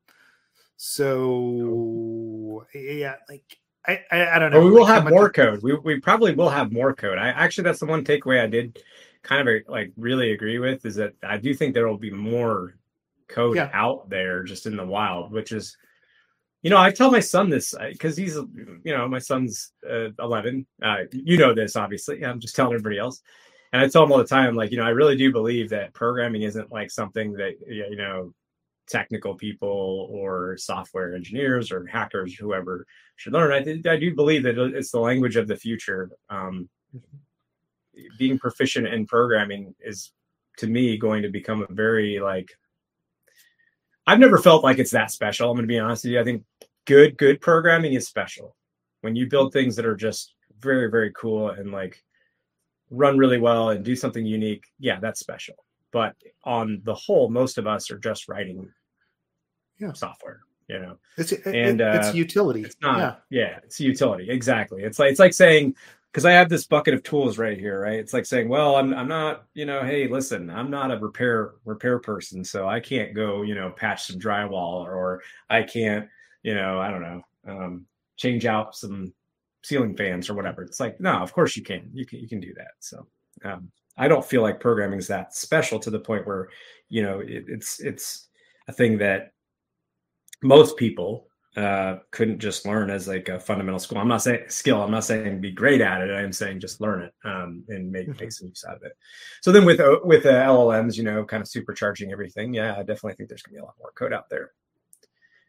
[0.85, 4.59] So yeah, like I, I, I don't know.
[4.59, 5.63] Well, we will like, have more code.
[5.63, 7.19] We we probably will have more code.
[7.19, 8.83] I actually that's the one takeaway I did
[9.23, 12.75] kind of like really agree with is that I do think there will be more
[13.29, 13.71] code yeah.
[13.73, 15.77] out there just in the wild, which is
[16.63, 20.67] you know, I tell my son this because he's, you know, my son's uh, 11.
[20.83, 22.25] Uh, you know this, obviously.
[22.25, 23.23] I'm just telling everybody else.
[23.73, 25.95] And I tell him all the time, like, you know, I really do believe that
[25.95, 28.35] programming isn't like something that, you know,
[28.89, 33.53] technical people or software engineers or hackers, whoever should learn.
[33.53, 36.11] I, th- I do believe that it's the language of the future.
[36.29, 36.69] Um,
[38.19, 40.13] being proficient in programming is,
[40.59, 42.51] to me, going to become a very like.
[44.07, 45.51] I've never felt like it's that special.
[45.51, 46.21] I'm going to be honest with you.
[46.21, 46.43] I think
[46.87, 48.57] good, good programming is special.
[49.03, 52.03] When you build things that are just very, very cool and like
[52.91, 55.55] run really well and do something unique, yeah, that's special
[55.93, 58.69] but on the whole, most of us are just writing
[59.79, 59.93] yeah.
[59.93, 60.41] software.
[60.69, 62.63] You know, it's and it, it's uh, utility.
[62.63, 62.99] It's not.
[63.31, 63.41] Yeah.
[63.43, 64.31] yeah, it's utility.
[64.31, 64.83] Exactly.
[64.83, 65.75] It's like it's like saying
[66.13, 67.99] because I have this bucket of tools right here, right?
[67.99, 71.53] It's like saying, well, I'm I'm not, you know, hey, listen, I'm not a repair
[71.65, 76.09] repair person, so I can't go, you know, patch some drywall or I can't,
[76.43, 77.87] you know, I don't know, um,
[78.17, 79.13] change out some
[79.63, 80.63] ceiling fans or whatever.
[80.63, 81.91] It's like, no, of course you can.
[81.93, 82.73] You can you can do that.
[82.81, 83.07] So
[83.45, 86.49] um, I don't feel like programming is that special to the point where,
[86.89, 88.29] you know, it, it's it's
[88.69, 89.33] a thing that
[90.43, 91.27] most people
[91.57, 93.99] uh, couldn't just learn as like a fundamental skill.
[93.99, 94.83] I'm not saying skill.
[94.83, 96.11] I'm not saying be great at it.
[96.11, 98.21] I'm saying just learn it um, and make mm-hmm.
[98.21, 98.93] make some use out of it.
[99.43, 102.55] So then with uh, with uh, LLMs, you know, kind of supercharging everything.
[102.55, 104.53] Yeah, I definitely think there's gonna be a lot more code out there.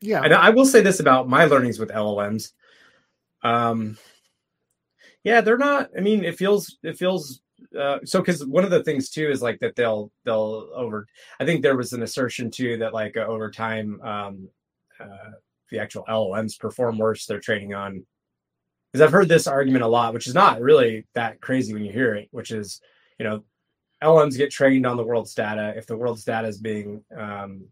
[0.01, 2.51] Yeah, and I will say this about my learnings with LLMs.
[3.41, 3.97] Um,
[5.23, 5.89] Yeah, they're not.
[5.97, 7.41] I mean, it feels it feels
[7.77, 11.07] uh, so because one of the things too is like that they'll they'll over.
[11.39, 14.49] I think there was an assertion too that like uh, over time, um,
[14.99, 15.31] uh,
[15.71, 17.25] the actual LLMs perform worse.
[17.25, 18.05] They're training on
[18.91, 21.91] because I've heard this argument a lot, which is not really that crazy when you
[21.91, 22.27] hear it.
[22.31, 22.81] Which is,
[23.19, 23.43] you know,
[24.03, 25.73] LLMs get trained on the world's data.
[25.75, 27.65] If the world's data is being um,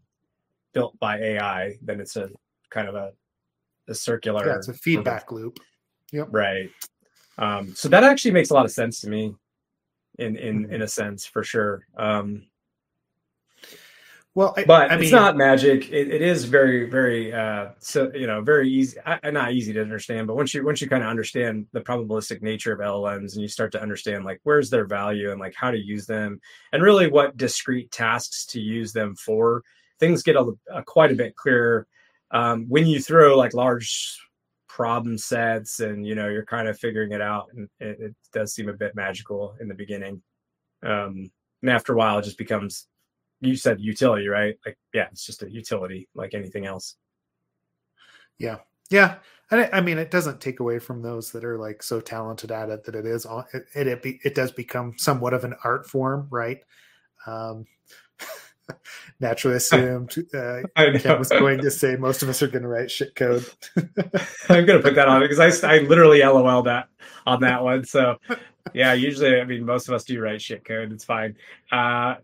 [0.72, 2.30] built by AI, then it's a
[2.70, 3.12] kind of a,
[3.88, 4.46] a circular.
[4.46, 5.58] Yeah, it's a feedback loop.
[6.12, 6.28] Yep.
[6.30, 6.70] Right.
[7.38, 9.34] Um, so that actually makes a lot of sense to me,
[10.18, 10.72] in in mm-hmm.
[10.74, 11.86] in a sense for sure.
[11.96, 12.46] Um,
[14.34, 15.92] well, I, but I it's mean, not magic.
[15.92, 18.96] It, it is very, very, uh, so you know, very easy.
[19.04, 22.40] And not easy to understand, but once you once you kind of understand the probabilistic
[22.40, 25.70] nature of LLMs, and you start to understand like where's their value and like how
[25.70, 26.40] to use them,
[26.72, 29.64] and really what discrete tasks to use them for,
[30.00, 31.86] things get a, a quite a bit clearer
[32.30, 34.18] um, when you throw like large
[34.74, 38.54] problem sets, and you know you're kind of figuring it out, and it, it does
[38.54, 40.22] seem a bit magical in the beginning.
[40.82, 42.88] Um, and after a while, it just becomes
[43.40, 44.56] you said utility, right?
[44.64, 46.96] Like, yeah, it's just a utility like anything else.
[48.38, 48.58] Yeah.
[48.88, 49.16] Yeah.
[49.50, 52.70] And I mean, it doesn't take away from those that are like so talented at
[52.70, 55.86] it that it is, it, it, it, be, it does become somewhat of an art
[55.86, 56.60] form, right?
[57.26, 57.66] Um,
[59.20, 62.90] naturally assumed uh, Ken was going to say most of us are going to write
[62.90, 63.44] shit code.
[64.48, 66.88] I'm going to put that on because I, I literally LOL that
[67.26, 67.84] on that one.
[67.84, 68.16] So
[68.72, 70.92] yeah, usually, I mean, most of us do write shit code.
[70.92, 71.36] It's fine.
[71.70, 72.16] Uh,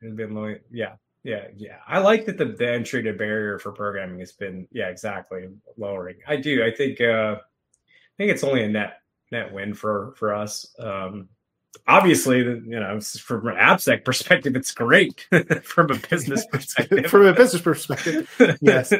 [0.00, 0.94] been low, yeah,
[1.24, 1.78] yeah, yeah.
[1.86, 6.16] I like that the, the entry to barrier for programming has been, yeah, exactly lowering.
[6.26, 6.64] I do.
[6.64, 8.98] I think, uh, I think it's only a net
[9.32, 10.66] net win for for us.
[10.78, 11.28] Um,
[11.86, 15.26] obviously, you know, from an AppSec perspective, it's great.
[15.64, 18.92] from a business perspective, from a business perspective, yes.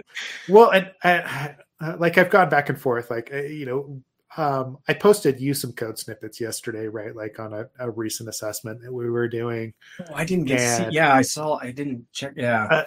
[0.49, 1.55] Well, and I,
[1.99, 3.11] like I've gone back and forth.
[3.11, 4.03] Like uh, you know,
[4.37, 7.15] um, I posted you some code snippets yesterday, right?
[7.15, 9.75] Like on a, a recent assessment that we were doing.
[10.01, 10.97] Oh, I didn't get and, see.
[10.97, 11.59] Yeah, I saw.
[11.61, 12.35] I didn't check.
[12.37, 12.85] Yeah.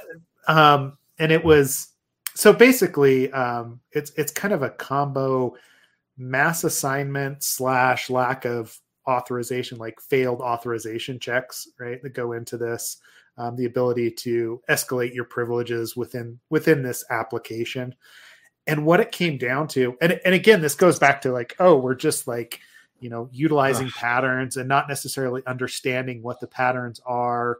[0.47, 1.89] Uh, um, and it was
[2.35, 5.55] so basically, um, it's it's kind of a combo
[6.17, 8.77] mass assignment slash lack of
[9.07, 12.01] authorization, like failed authorization checks, right?
[12.01, 12.97] That go into this.
[13.37, 17.93] Um, the ability to escalate your privileges within within this application
[18.67, 21.75] and what it came down to and, and again this goes back to like oh
[21.75, 22.59] we're just like
[22.99, 23.93] you know utilizing Ugh.
[23.93, 27.57] patterns and not necessarily understanding what the patterns are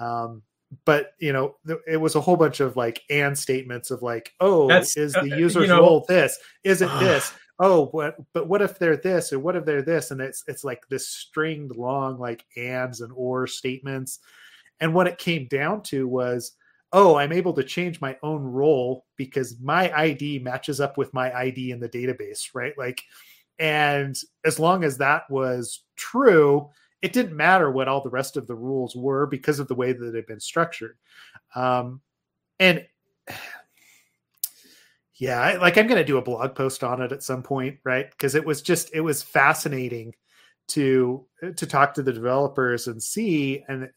[0.00, 0.42] um,
[0.84, 4.68] but you know it was a whole bunch of like and statements of like oh
[4.68, 7.32] That's, is the uh, user's you know, role this is it this
[7.62, 10.64] oh what but what if they're this or what if they're this and it's it's
[10.64, 14.18] like this stringed long like ands and or statements
[14.80, 16.52] and what it came down to was
[16.92, 21.32] oh, I'm able to change my own role because my ID matches up with my
[21.32, 22.76] ID in the database, right?
[22.76, 23.02] Like,
[23.58, 26.68] and as long as that was true,
[27.00, 29.92] it didn't matter what all the rest of the rules were because of the way
[29.92, 30.96] that they've been structured.
[31.54, 32.00] Um,
[32.60, 32.86] and
[35.16, 37.78] yeah, I, like I'm going to do a blog post on it at some point,
[37.84, 38.10] right?
[38.10, 40.14] Because it was just it was fascinating
[40.68, 43.90] to uh, to talk to the developers and see and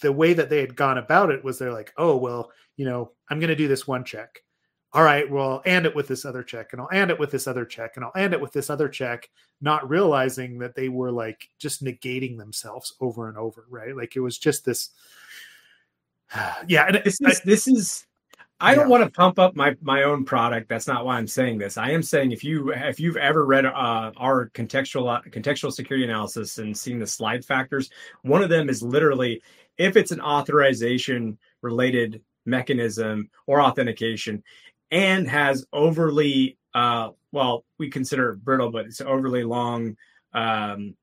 [0.00, 3.12] the way that they had gone about it was they're like, oh, well, you know,
[3.28, 4.42] I'm going to do this one check.
[4.92, 7.30] All right, well, I'll end it with this other check, and I'll end it with
[7.30, 9.28] this other check, and I'll end it with this other check,
[9.60, 13.96] not realizing that they were like just negating themselves over and over, right?
[13.96, 14.90] Like it was just this.
[16.66, 18.06] Yeah, and this is I, this is
[18.60, 20.68] I don't want to pump up my my own product.
[20.68, 21.78] That's not why I'm saying this.
[21.78, 26.58] I am saying if you if you've ever read uh, our contextual contextual security analysis
[26.58, 27.90] and seen the slide factors,
[28.22, 29.42] one of them is literally
[29.78, 34.42] if it's an authorization related mechanism or authentication
[34.90, 39.96] and has overly uh, well we consider it brittle but it's overly long
[40.34, 40.94] um,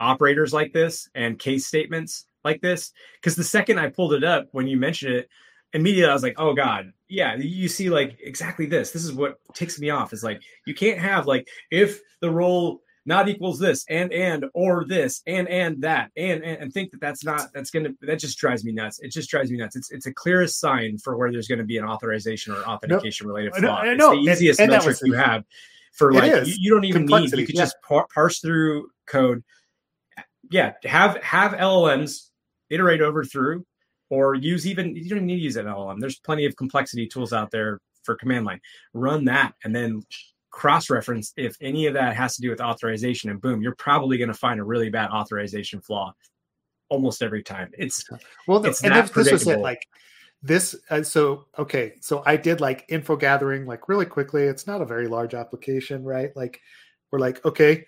[0.00, 4.48] operators like this and case statements like this because the second i pulled it up
[4.52, 5.28] when you mentioned it
[5.72, 8.92] immediately i was like oh god yeah you see like exactly this.
[8.92, 12.80] This is what ticks me off is like you can't have like if the role
[13.04, 17.00] not equals this and and or this and and that and and, and think that
[17.00, 19.00] that's not that's gonna that just drives me nuts.
[19.00, 19.74] It just drives me nuts.
[19.74, 23.26] It's it's a clearest sign for where there's going to be an authorization or authentication
[23.26, 23.80] no, related flaw.
[23.80, 25.44] I know, it's the easiest and, and metric you have
[25.92, 27.62] for like you, you, don't even need you could yeah.
[27.62, 29.42] just par- parse through code.
[30.50, 32.30] Yeah have have llms
[32.70, 33.64] iterate over through
[34.10, 37.06] or use even you don't even need to use an llm there's plenty of complexity
[37.06, 38.60] tools out there for command line.
[38.92, 40.02] Run that and then
[40.50, 44.18] cross reference if any of that has to do with authorization and boom you're probably
[44.18, 46.12] going to find a really bad authorization flaw
[46.88, 47.70] almost every time.
[47.78, 48.04] It's
[48.46, 49.86] well it's and this, this was it like
[50.42, 54.44] this uh, so okay so i did like info gathering like really quickly.
[54.44, 56.34] It's not a very large application right?
[56.34, 56.60] Like
[57.12, 57.84] we're like okay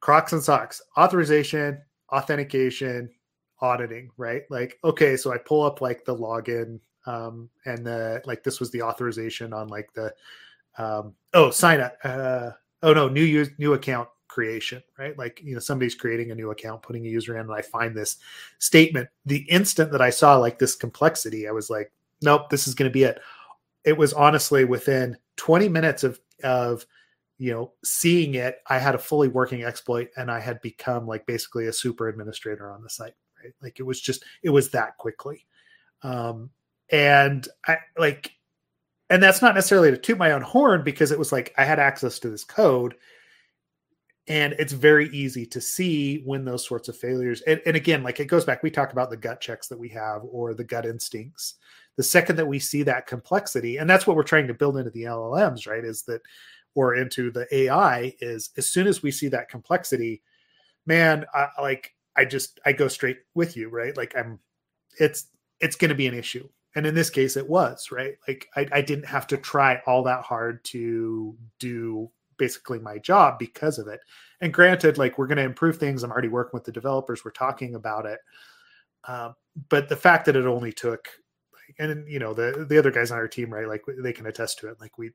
[0.00, 3.10] Crocs and socks, authorization, authentication,
[3.60, 4.42] auditing, right?
[4.50, 8.70] Like, okay, so I pull up like the login um, and the like this was
[8.70, 10.12] the authorization on like the
[10.78, 12.50] um, oh sign up uh,
[12.82, 15.16] oh no new use new account creation right?
[15.16, 17.94] Like you know somebody's creating a new account putting a user in and i find
[17.94, 18.18] this
[18.58, 19.08] statement.
[19.24, 21.92] The instant that i saw like this complexity i was like
[22.22, 23.20] nope this is going to be it.
[23.84, 26.84] It was honestly within 20 minutes of of
[27.38, 31.26] you know seeing it i had a fully working exploit and i had become like
[31.26, 33.14] basically a super administrator on the site
[33.46, 35.46] right like it was just it was that quickly.
[36.02, 36.50] Um
[36.90, 38.30] and i like
[39.10, 41.78] and that's not necessarily to toot my own horn because it was like i had
[41.78, 42.94] access to this code.
[44.28, 48.20] And it's very easy to see when those sorts of failures and, and, again like
[48.20, 50.86] it goes back we talk about the gut checks that we have or the gut
[50.86, 51.54] instincts.
[51.96, 54.90] The second that we see that complexity and that's what we're trying to build into
[54.90, 56.20] the llms right is that
[56.74, 60.22] or into the ai is as soon as we see that complexity
[60.84, 64.38] man I, like i just i go straight with you right like i'm
[64.98, 65.28] it's
[65.60, 68.66] it's going to be an issue and in this case it was right like I,
[68.72, 73.88] I didn't have to try all that hard to do basically my job because of
[73.88, 74.00] it.
[74.40, 76.02] And granted, like we're going to improve things.
[76.02, 77.24] I'm already working with the developers.
[77.24, 78.20] We're talking about it.
[79.08, 79.34] Um,
[79.68, 81.08] but the fact that it only took,
[81.78, 83.68] and you know, the the other guys on our team, right?
[83.68, 84.80] Like they can attest to it.
[84.80, 85.10] Like we,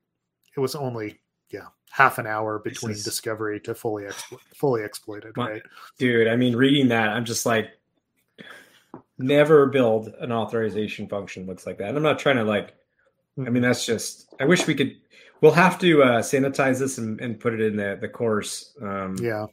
[0.56, 1.20] it was only
[1.52, 5.62] yeah half an hour between is, discovery to fully explo- fully exploited, my, right?
[5.98, 7.72] Dude, I mean, reading that, I'm just like,
[9.18, 11.90] never build an authorization function looks like that.
[11.90, 12.74] And I'm not trying to like.
[13.38, 14.34] I mean, that's just.
[14.40, 14.96] I wish we could
[15.42, 18.74] We'll have to uh, sanitize this and, and, put it in the the course.
[18.80, 19.48] Um, yeah,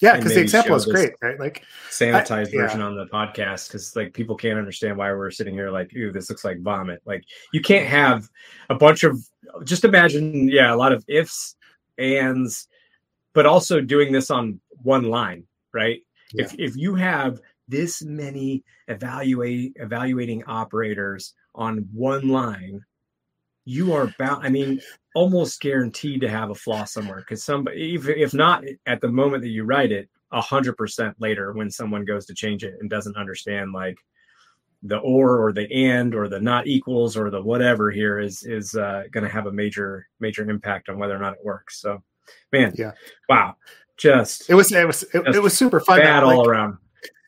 [0.00, 1.38] yeah, because the example is great, right?
[1.40, 5.54] Like sanitized I, version on the podcast because like people can't understand why we're sitting
[5.54, 7.00] here like, ooh, this looks like vomit.
[7.06, 8.28] Like you can't have
[8.68, 9.18] a bunch of
[9.64, 11.56] just imagine, yeah, a lot of ifs,
[11.98, 12.68] ands,
[13.32, 16.00] but also doing this on one line, right?
[16.32, 16.44] Yeah.
[16.44, 22.84] If if you have this many evaluate evaluating operators on one line
[23.66, 24.46] you are bound.
[24.46, 24.80] I mean,
[25.14, 29.42] almost guaranteed to have a flaw somewhere because somebody, if, if not at the moment
[29.42, 32.90] that you write it, a hundred percent later when someone goes to change it and
[32.90, 33.96] doesn't understand like
[34.82, 38.74] the or or the and or the not equals or the whatever here is is
[38.74, 41.80] uh, going to have a major major impact on whether or not it works.
[41.80, 42.02] So,
[42.52, 42.92] man, yeah,
[43.28, 43.56] wow,
[43.96, 46.00] just it was it was it, it was super fun.
[46.00, 46.78] Bad all around.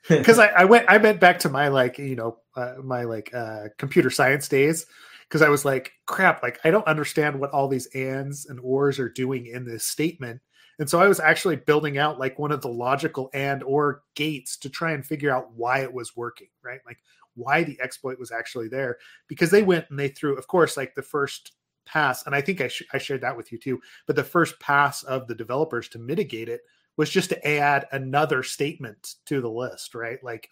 [0.09, 3.29] Because I, I went I went back to my like you know uh, my like
[3.35, 4.87] uh, computer science days
[5.29, 8.99] because I was like, crap, like I don't understand what all these ands and ors
[8.99, 10.41] are doing in this statement.
[10.79, 14.57] And so I was actually building out like one of the logical and or gates
[14.59, 16.81] to try and figure out why it was working, right?
[16.87, 16.99] Like
[17.35, 20.95] why the exploit was actually there because they went and they threw, of course, like
[20.95, 21.53] the first
[21.85, 23.81] pass, and I think I, sh- I shared that with you too.
[24.07, 26.61] But the first pass of the developers to mitigate it
[26.97, 30.23] was just to add another statement to the list, right?
[30.23, 30.49] Like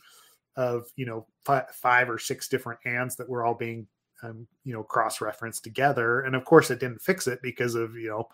[0.57, 3.87] of you know f- five or six different ands that were all being
[4.23, 6.23] um, you know cross referenced together.
[6.23, 8.29] And of course it didn't fix it because of you know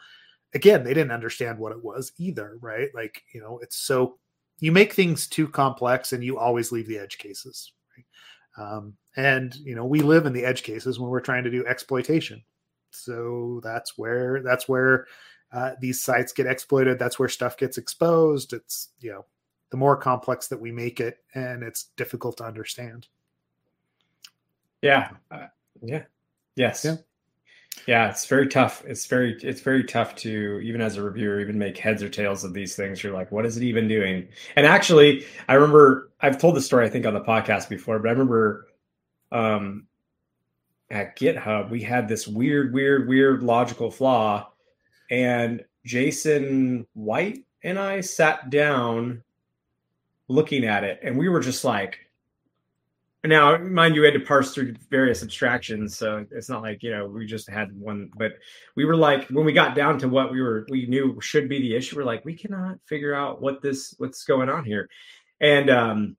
[0.55, 2.89] again they didn't understand what it was either right?
[2.95, 4.19] Like you know it's so
[4.61, 8.65] you make things too complex and you always leave the edge cases right?
[8.65, 11.67] um, and you know we live in the edge cases when we're trying to do
[11.67, 12.43] exploitation.
[12.91, 15.07] So that's where that's where
[15.53, 16.99] uh, these sites get exploited.
[16.99, 18.53] That's where stuff gets exposed.
[18.53, 19.25] It's you know
[19.71, 23.09] the more complex that we make it and it's difficult to understand.
[24.83, 25.47] Yeah uh,
[25.83, 26.05] yeah.
[26.57, 26.85] Yes.
[26.85, 26.97] Yeah.
[27.87, 28.85] Yeah, it's very tough.
[28.87, 32.45] It's very it's very tough to even as a reviewer even make heads or tails
[32.45, 33.03] of these things.
[33.03, 34.29] You're like, what is it even doing?
[34.57, 38.09] And actually, I remember I've told the story I think on the podcast before, but
[38.09, 38.69] I remember
[39.33, 39.87] um
[40.91, 44.51] at GitHub we had this weird, weird, weird logical flaw,
[45.11, 49.23] and Jason White and I sat down
[50.29, 51.99] looking at it, and we were just like,
[53.25, 56.91] now, mind you, we had to parse through various abstractions, so it's not like you
[56.91, 58.11] know we just had one.
[58.17, 58.33] But
[58.75, 61.61] we were like, when we got down to what we were, we knew should be
[61.61, 61.97] the issue.
[61.97, 64.89] We're like, we cannot figure out what this, what's going on here.
[65.41, 66.17] And um,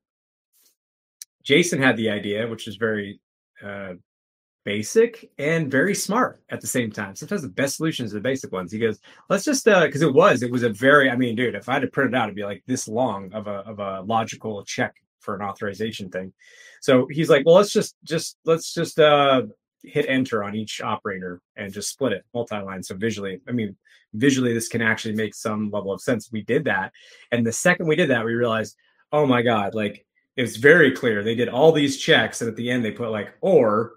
[1.43, 3.19] Jason had the idea, which is very
[3.61, 3.93] uh,
[4.63, 7.17] basic and very smart at the same time.
[7.17, 8.71] Sometimes the best solutions are the basic ones.
[8.71, 8.99] He goes,
[9.29, 11.73] let's just because uh, it was, it was a very, I mean, dude, if I
[11.73, 14.63] had to print it out, it'd be like this long of a of a logical
[14.63, 16.33] check for an authorization thing.
[16.81, 19.43] So he's like, well, let's just just let's just uh,
[19.83, 22.83] hit enter on each operator and just split it multi-line.
[22.83, 23.75] So visually, I mean,
[24.13, 26.31] visually, this can actually make some level of sense.
[26.31, 26.91] We did that,
[27.31, 28.75] and the second we did that, we realized,
[29.11, 30.05] oh my god, like
[30.35, 31.23] it was very clear.
[31.23, 33.93] They did all these checks, and at the end, they put like or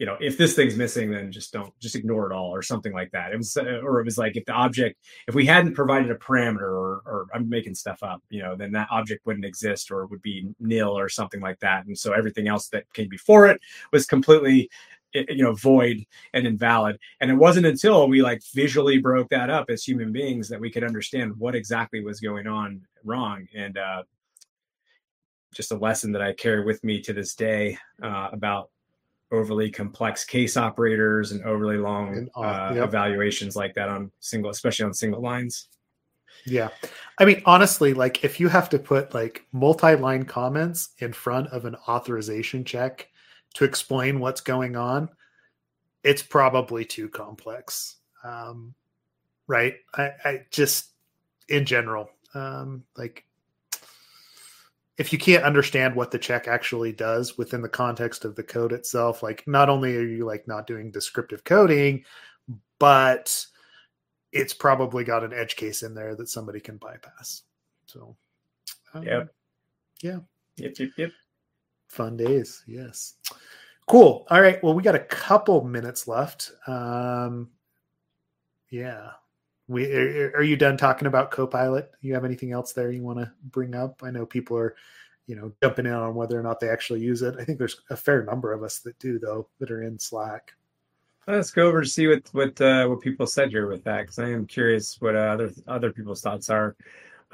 [0.00, 2.94] you know, if this thing's missing, then just don't just ignore it all or something
[2.94, 3.34] like that.
[3.34, 4.98] It was, or it was like if the object,
[5.28, 8.72] if we hadn't provided a parameter or, or I'm making stuff up, you know, then
[8.72, 11.84] that object wouldn't exist or would be nil or something like that.
[11.84, 13.60] And so everything else that came before it
[13.92, 14.70] was completely,
[15.12, 16.98] you know, void and invalid.
[17.20, 20.70] And it wasn't until we like visually broke that up as human beings that we
[20.70, 23.46] could understand what exactly was going on wrong.
[23.54, 24.04] And, uh,
[25.52, 28.70] just a lesson that I carry with me to this day uh, about
[29.32, 32.88] overly complex case operators and overly long and, uh, uh, yep.
[32.88, 35.68] evaluations like that on single, especially on single lines.
[36.46, 36.70] Yeah.
[37.18, 41.48] I mean, honestly, like if you have to put like multi line comments in front
[41.48, 43.08] of an authorization check
[43.54, 45.08] to explain what's going on,
[46.02, 47.96] it's probably too complex.
[48.24, 48.74] Um,
[49.46, 49.74] right.
[49.94, 50.92] I, I just,
[51.48, 53.24] in general, um, like
[55.00, 58.70] if you can't understand what the check actually does within the context of the code
[58.70, 62.04] itself, like not only are you like not doing descriptive coding,
[62.78, 63.46] but
[64.30, 67.44] it's probably got an edge case in there that somebody can bypass.
[67.86, 68.14] So,
[68.92, 69.22] um, yeah,
[70.02, 70.18] yeah,
[70.56, 71.12] yep, yep, yep.
[71.88, 73.14] Fun days, yes.
[73.86, 74.26] Cool.
[74.28, 74.62] All right.
[74.62, 76.52] Well, we got a couple minutes left.
[76.66, 77.48] Um,
[78.68, 79.12] yeah,
[79.70, 81.92] we are, you done talking about copilot?
[82.00, 84.02] You have anything else there you want to bring up?
[84.02, 84.74] I know people are
[85.28, 87.36] you know jumping in on whether or not they actually use it.
[87.38, 90.52] I think there's a fair number of us that do though that are in slack.
[91.28, 94.18] Let's go over to see what what uh, what people said here with that because
[94.18, 96.74] i am curious what uh, other other people's thoughts are.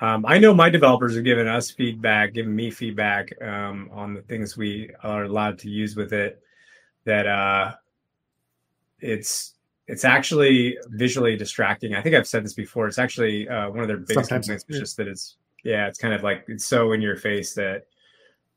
[0.03, 4.20] Um, I know my developers are giving us feedback, giving me feedback um, on the
[4.20, 6.43] things we are allowed to use with it.
[7.07, 7.76] That uh,
[9.01, 9.55] it's
[9.89, 11.95] it's actually visually distracting.
[11.95, 12.89] I think I've said this before.
[12.89, 15.99] It's actually uh, one of their biggest Sometimes complaints is just that it's yeah, it's
[15.99, 17.87] kind of like it's so in your face that.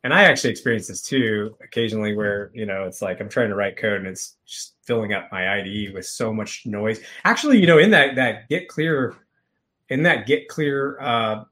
[0.06, 3.56] And I actually experience this too occasionally, where you know it's like I'm trying to
[3.56, 7.02] write code and it's just filling up my IDE with so much noise.
[7.26, 9.16] Actually, you know, in that that GitClear,
[9.90, 11.44] in that GitClear uh,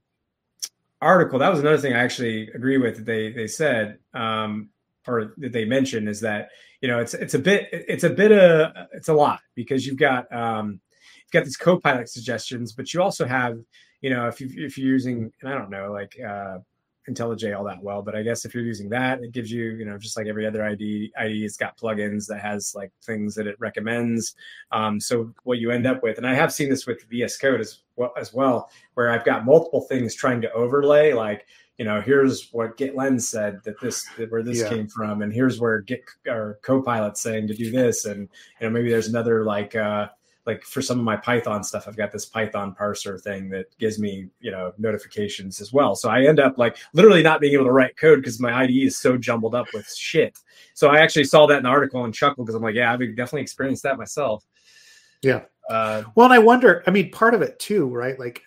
[1.01, 2.95] article, that was another thing I actually agree with.
[2.95, 4.69] That they they said um,
[5.05, 6.49] or that they mentioned is that
[6.81, 9.97] you know it's it's a bit it's a bit of it's a lot because you've
[9.97, 10.79] got um,
[11.15, 13.57] you've got these co-pilot suggestions, but you also have
[14.01, 16.59] you know if you if you're using and I don't know like uh,
[17.09, 19.85] IntelliJ all that well, but I guess if you're using that, it gives you, you
[19.85, 23.47] know, just like every other ID, ID, it's got plugins that has like things that
[23.47, 24.35] it recommends.
[24.71, 27.61] Um, so what you end up with, and I have seen this with VS Code
[27.61, 31.45] as well, as well, where I've got multiple things trying to overlay, like
[31.77, 34.69] you know, here's what GitLens said that this where this yeah.
[34.69, 38.27] came from, and here's where Git or Copilot saying to do this, and
[38.59, 40.07] you know maybe there's another like uh,
[40.47, 43.99] like for some of my Python stuff, I've got this Python parser thing that gives
[43.99, 45.95] me you know notifications as well.
[45.95, 48.71] So I end up like literally not being able to write code because my IDE
[48.71, 50.39] is so jumbled up with shit.
[50.73, 52.99] So I actually saw that in the article and chuckled because I'm like, yeah, I've
[52.99, 54.43] definitely experienced that myself.
[55.21, 55.41] Yeah.
[55.69, 56.83] Uh, well, and I wonder.
[56.87, 58.17] I mean, part of it too, right?
[58.17, 58.41] Like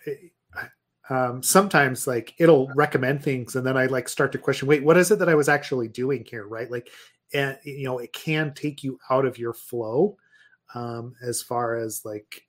[1.11, 4.97] um, sometimes like it'll recommend things and then i like start to question wait what
[4.97, 6.47] is it that i was actually doing here?
[6.47, 6.71] Right?
[6.71, 6.89] Like
[7.33, 10.17] and you know it can take you out of your flow
[10.73, 12.43] um, as far as like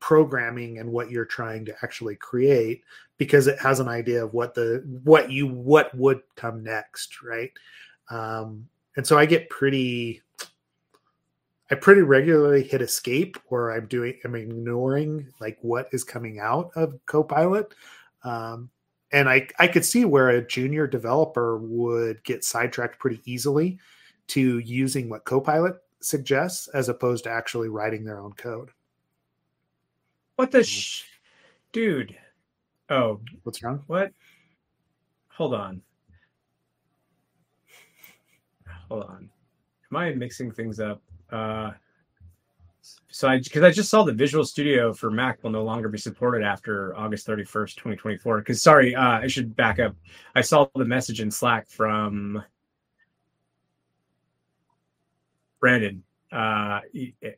[0.00, 2.82] programming and what you're trying to actually create
[3.18, 7.52] because it has an idea of what the what you what would come next right?
[8.10, 10.20] Um, and so i get pretty
[11.72, 16.70] I pretty regularly hit escape or I'm doing I'm ignoring like what is coming out
[16.76, 17.74] of Copilot.
[18.24, 18.68] Um,
[19.10, 23.78] and I, I could see where a junior developer would get sidetracked pretty easily
[24.28, 28.68] to using what Copilot suggests as opposed to actually writing their own code.
[30.36, 31.04] What the sh-
[31.72, 32.14] dude?
[32.90, 33.82] Oh, what's wrong?
[33.86, 34.12] What?
[35.28, 35.80] Hold on.
[38.90, 39.30] Hold on.
[39.90, 41.00] Am I mixing things up?
[41.32, 41.72] Uh,
[43.10, 45.98] so I because I just saw the Visual Studio for Mac will no longer be
[45.98, 48.38] supported after August 31st, 2024.
[48.38, 49.94] Because sorry, uh, I should back up.
[50.34, 52.42] I saw the message in Slack from
[55.60, 56.02] Brandon.
[56.32, 57.34] Uh, I,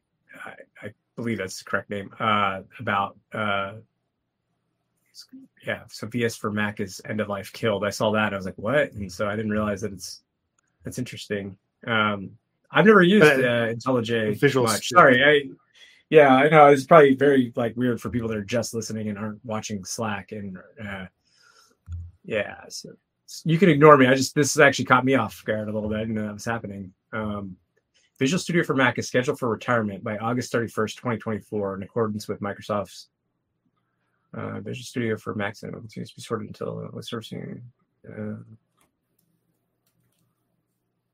[0.82, 2.11] I, believe that's the correct name.
[2.18, 3.74] Uh, about uh,
[5.66, 7.84] yeah, so VS for Mac is end of life killed.
[7.84, 8.32] I saw that.
[8.32, 8.92] I was like, what?
[8.92, 10.22] And so I didn't realize that it's
[10.84, 11.57] that's interesting.
[11.86, 12.30] Um,
[12.74, 14.88] I've never used uh, IntelliJ Visual much.
[14.88, 15.50] Sorry, I
[16.10, 19.16] yeah, I know it's probably very like weird for people that are just listening and
[19.16, 21.06] aren't watching Slack and uh,
[22.24, 22.90] yeah, so
[23.44, 24.06] you can ignore me.
[24.06, 25.96] I just this has actually caught me off guard a little bit.
[25.96, 26.92] I didn't know that was happening.
[27.12, 27.56] Um,
[28.18, 32.40] Visual Studio for Mac is scheduled for retirement by August 31st, 2024, in accordance with
[32.40, 33.08] Microsoft's
[34.34, 37.60] uh, Visual Studio for Mac and continues to be sorted until uh, sourcing.
[38.08, 38.36] Uh,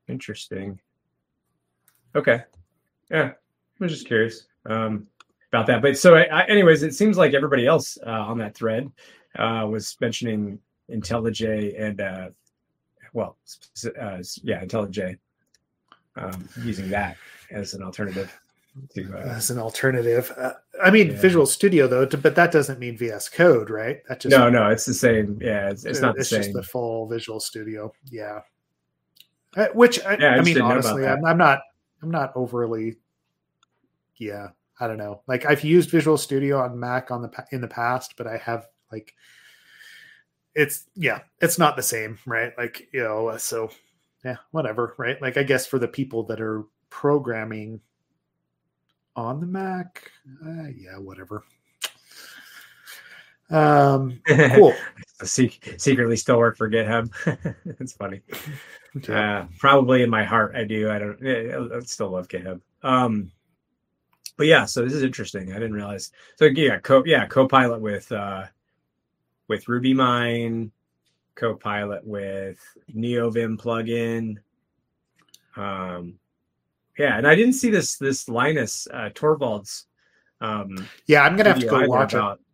[0.07, 0.79] interesting.
[2.15, 2.43] Okay.
[3.09, 5.07] Yeah, I was just curious um,
[5.51, 5.81] about that.
[5.81, 8.89] But so, I, anyways, it seems like everybody else uh, on that thread
[9.37, 10.59] uh, was mentioning
[10.89, 12.29] IntelliJ and uh,
[13.13, 13.37] well,
[13.85, 15.17] uh, yeah, IntelliJ
[16.15, 17.17] um, using that
[17.49, 18.37] as an alternative.
[18.95, 21.17] To, uh, as an alternative, uh, I mean yeah.
[21.19, 23.99] Visual Studio though, but that doesn't mean VS Code, right?
[24.07, 25.37] That just no, no, it's the same.
[25.41, 26.43] Yeah, it's, it's not it's the same.
[26.43, 27.91] just the full Visual Studio.
[28.09, 28.39] Yeah,
[29.73, 31.59] which I, yeah, I, I mean, honestly, I'm, I'm not,
[32.01, 32.97] I'm not overly.
[34.17, 34.49] Yeah,
[34.79, 35.21] I don't know.
[35.27, 38.67] Like I've used Visual Studio on Mac on the in the past, but I have
[38.91, 39.13] like
[40.55, 42.51] it's yeah, it's not the same, right?
[42.57, 43.69] Like, you know, so
[44.25, 45.21] yeah, whatever, right?
[45.21, 47.81] Like I guess for the people that are programming
[49.15, 50.11] on the Mac,
[50.45, 51.43] uh, yeah, whatever.
[53.49, 54.73] Um, cool.
[55.23, 57.11] secretly still work for GitHub.
[57.79, 58.21] it's funny.
[59.07, 60.89] Uh, probably in my heart, I do.
[60.89, 61.73] I don't.
[61.73, 62.59] I still love GitHub.
[62.83, 63.31] Um,
[64.37, 65.51] but yeah, so this is interesting.
[65.51, 66.11] I didn't realize.
[66.35, 68.45] So yeah, co yeah, Copilot with uh,
[69.47, 70.71] with RubyMine,
[71.35, 72.59] Copilot with
[72.93, 74.37] NeoVim plugin.
[75.55, 76.19] Um,
[76.97, 79.85] yeah, and I didn't see this this Linus uh, Torvalds.
[80.41, 82.45] Um, yeah, I'm gonna have to go watch about, it.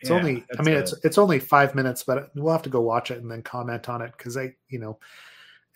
[0.00, 2.70] It's yeah, only, I mean, a, it's it's only five minutes, but we'll have to
[2.70, 4.98] go watch it and then comment on it because I, you know,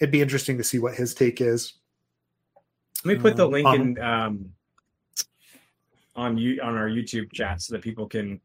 [0.00, 1.74] it'd be interesting to see what his take is.
[3.04, 4.52] Let me put the um, link in um,
[6.16, 8.40] on you on our YouTube chat so that people can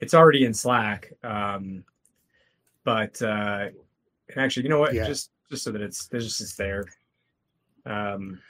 [0.00, 1.12] it's already in Slack.
[1.22, 1.84] Um,
[2.84, 3.68] but uh,
[4.36, 4.94] actually, you know what?
[4.94, 5.06] Yeah.
[5.06, 6.86] Just just so that it's just it's there.
[7.86, 8.40] Um,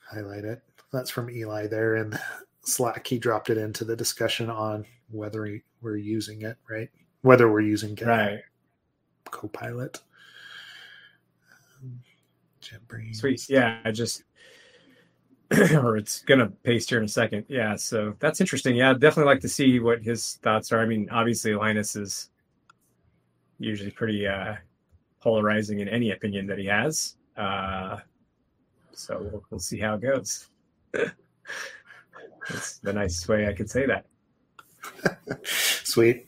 [0.00, 0.62] Highlight it.
[0.92, 2.18] That's from Eli there in
[2.64, 3.06] Slack.
[3.06, 6.90] He dropped it into the discussion on whether we're using it, right?
[7.22, 8.40] Whether we're using right.
[9.30, 10.00] Copilot.
[12.72, 13.48] Um, Sweet.
[13.48, 14.24] Yeah, I just
[15.74, 17.44] or it's gonna paste here in a second.
[17.48, 18.76] Yeah, so that's interesting.
[18.76, 20.80] Yeah, I'd definitely like to see what his thoughts are.
[20.80, 22.30] I mean, obviously Linus is
[23.58, 24.54] usually pretty uh,
[25.20, 27.16] polarizing in any opinion that he has.
[27.36, 27.98] Uh,
[28.92, 30.48] so we'll, we'll see how it goes.
[30.92, 34.06] That's the nicest way I could say that.
[35.44, 36.26] Sweet.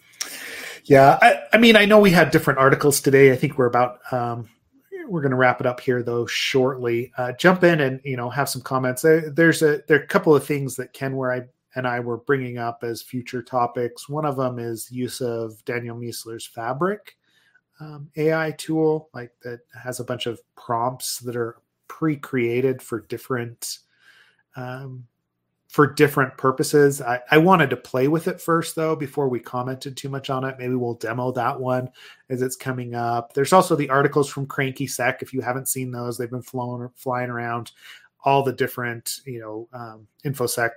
[0.84, 3.32] Yeah, I, I, mean, I know we had different articles today.
[3.32, 4.48] I think we're about um,
[5.12, 7.12] we're going to wrap it up here though shortly.
[7.18, 9.02] Uh, jump in and you know have some comments.
[9.02, 11.42] there's a there are a couple of things that Ken where I
[11.74, 14.08] and I were bringing up as future topics.
[14.08, 17.18] One of them is use of Daniel Miessler's Fabric
[17.78, 21.58] um, AI tool, like that has a bunch of prompts that are
[21.88, 23.80] pre-created for different
[24.56, 25.06] um,
[25.72, 27.00] for different purposes.
[27.00, 30.44] I, I, wanted to play with it first, though, before we commented too much on
[30.44, 30.56] it.
[30.58, 31.88] Maybe we'll demo that one
[32.28, 33.32] as it's coming up.
[33.32, 35.22] There's also the articles from Cranky Sec.
[35.22, 37.72] If you haven't seen those, they've been flowing flying around
[38.22, 40.72] all the different, you know, um, infosec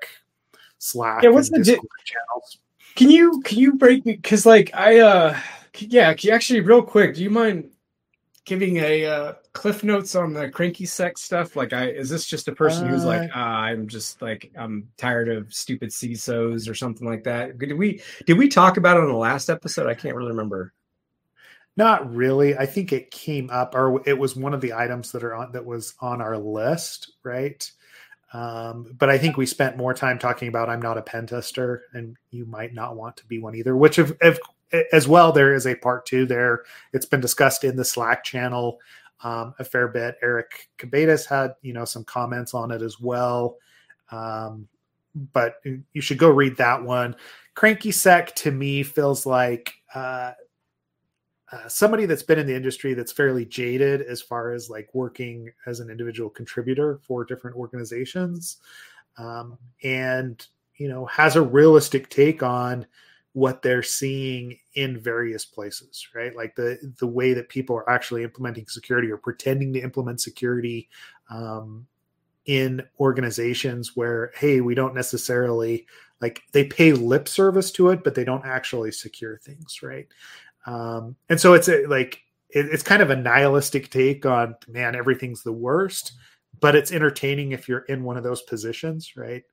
[0.77, 1.23] Slack.
[1.23, 2.57] Yeah, what's the di- channels?
[2.95, 4.13] Can you can you break me?
[4.13, 5.37] Because like I uh
[5.77, 7.69] yeah, actually, real quick, do you mind
[8.45, 11.55] giving a uh, cliff notes on the Cranky Sec stuff?
[11.55, 14.87] Like, I is this just a person uh, who's like, uh, I'm just like I'm
[14.97, 17.57] tired of stupid CISOs or something like that?
[17.57, 19.87] Did we did we talk about it on the last episode?
[19.87, 20.73] I can't really remember.
[21.77, 22.57] Not really.
[22.57, 25.51] I think it came up, or it was one of the items that are on
[25.51, 27.69] that was on our list, right?
[28.33, 31.83] Um, but I think we spent more time talking about I'm not a pen tester,
[31.93, 33.75] and you might not want to be one either.
[33.75, 34.39] Which, if, if
[34.91, 36.63] as well, there is a part two there.
[36.93, 38.79] It's been discussed in the Slack channel
[39.23, 40.17] um, a fair bit.
[40.21, 43.57] Eric Cabetas had you know some comments on it as well.
[44.11, 44.67] Um,
[45.33, 47.15] but you should go read that one.
[47.55, 50.33] Cranky Sec to me feels like uh,
[51.51, 55.49] uh, somebody that's been in the industry that's fairly jaded as far as like working
[55.65, 58.57] as an individual contributor for different organizations,
[59.17, 62.85] um, and you know has a realistic take on
[63.35, 66.33] what they're seeing in various places right?
[66.37, 70.87] Like the the way that people are actually implementing security or pretending to implement security
[71.29, 71.85] um,
[72.45, 75.85] in organizations where hey we don't necessarily
[76.21, 80.07] like they pay lip service to it but they don't actually secure things right?
[80.65, 82.21] Um, and so it's a, like
[82.51, 86.13] it, it's kind of a nihilistic take on man everything's the worst
[86.61, 89.43] but it's entertaining if you're in one of those positions right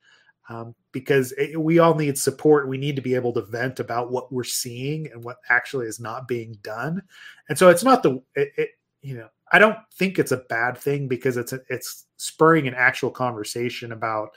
[0.48, 2.68] um, because it, we all need support.
[2.68, 6.00] We need to be able to vent about what we're seeing and what actually is
[6.00, 7.02] not being done.
[7.48, 8.68] And so it's not the, it, it,
[9.02, 12.74] you know, I don't think it's a bad thing because it's a, it's spurring an
[12.74, 14.30] actual conversation about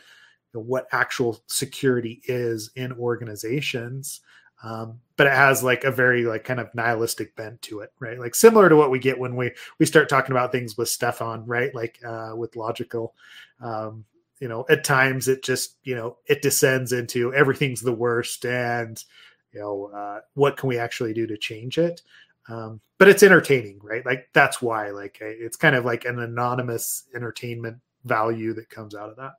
[0.53, 4.21] you know, what actual security is in organizations.
[4.63, 8.19] Um, but it has like a very like kind of nihilistic bent to it, right?
[8.19, 11.45] Like similar to what we get when we we start talking about things with Stefan,
[11.45, 11.73] right?
[11.75, 13.13] Like uh, with logical,
[13.61, 14.05] um,
[14.39, 19.03] you know, at times it just you know it descends into everything's the worst, and
[19.51, 22.01] you know uh, what can we actually do to change it?
[22.47, 24.05] Um, but it's entertaining, right?
[24.05, 29.09] Like that's why, like it's kind of like an anonymous entertainment value that comes out
[29.09, 29.33] of that.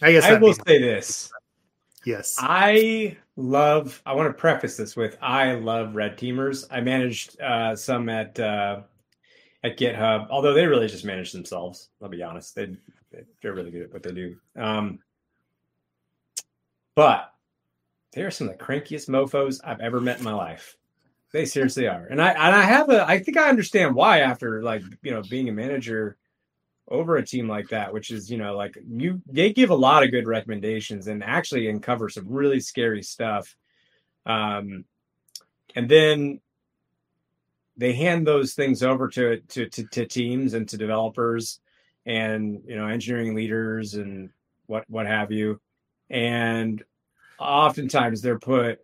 [0.00, 1.30] I guess I will say this.
[2.04, 2.36] Yes.
[2.38, 6.66] I love, I want to preface this with I love red teamers.
[6.70, 8.80] I managed uh, some at uh,
[9.62, 11.90] at GitHub, although they really just manage themselves.
[12.02, 12.56] I'll be honest.
[12.56, 12.76] They,
[13.42, 14.36] they're really good at what they do.
[14.56, 14.98] Um,
[16.94, 17.32] but
[18.12, 20.76] they are some of the crankiest mofos I've ever met in my life.
[21.32, 22.06] They seriously are.
[22.10, 25.22] And I and I have a I think I understand why after like, you know,
[25.22, 26.18] being a manager
[26.88, 30.02] over a team like that, which is, you know, like you they give a lot
[30.02, 33.56] of good recommendations and actually uncover some really scary stuff.
[34.26, 34.84] Um,
[35.74, 36.40] and then
[37.78, 41.60] they hand those things over to, to to to teams and to developers
[42.06, 44.30] and you know engineering leaders and
[44.66, 45.60] what what have you
[46.10, 46.82] and
[47.38, 48.80] oftentimes they're put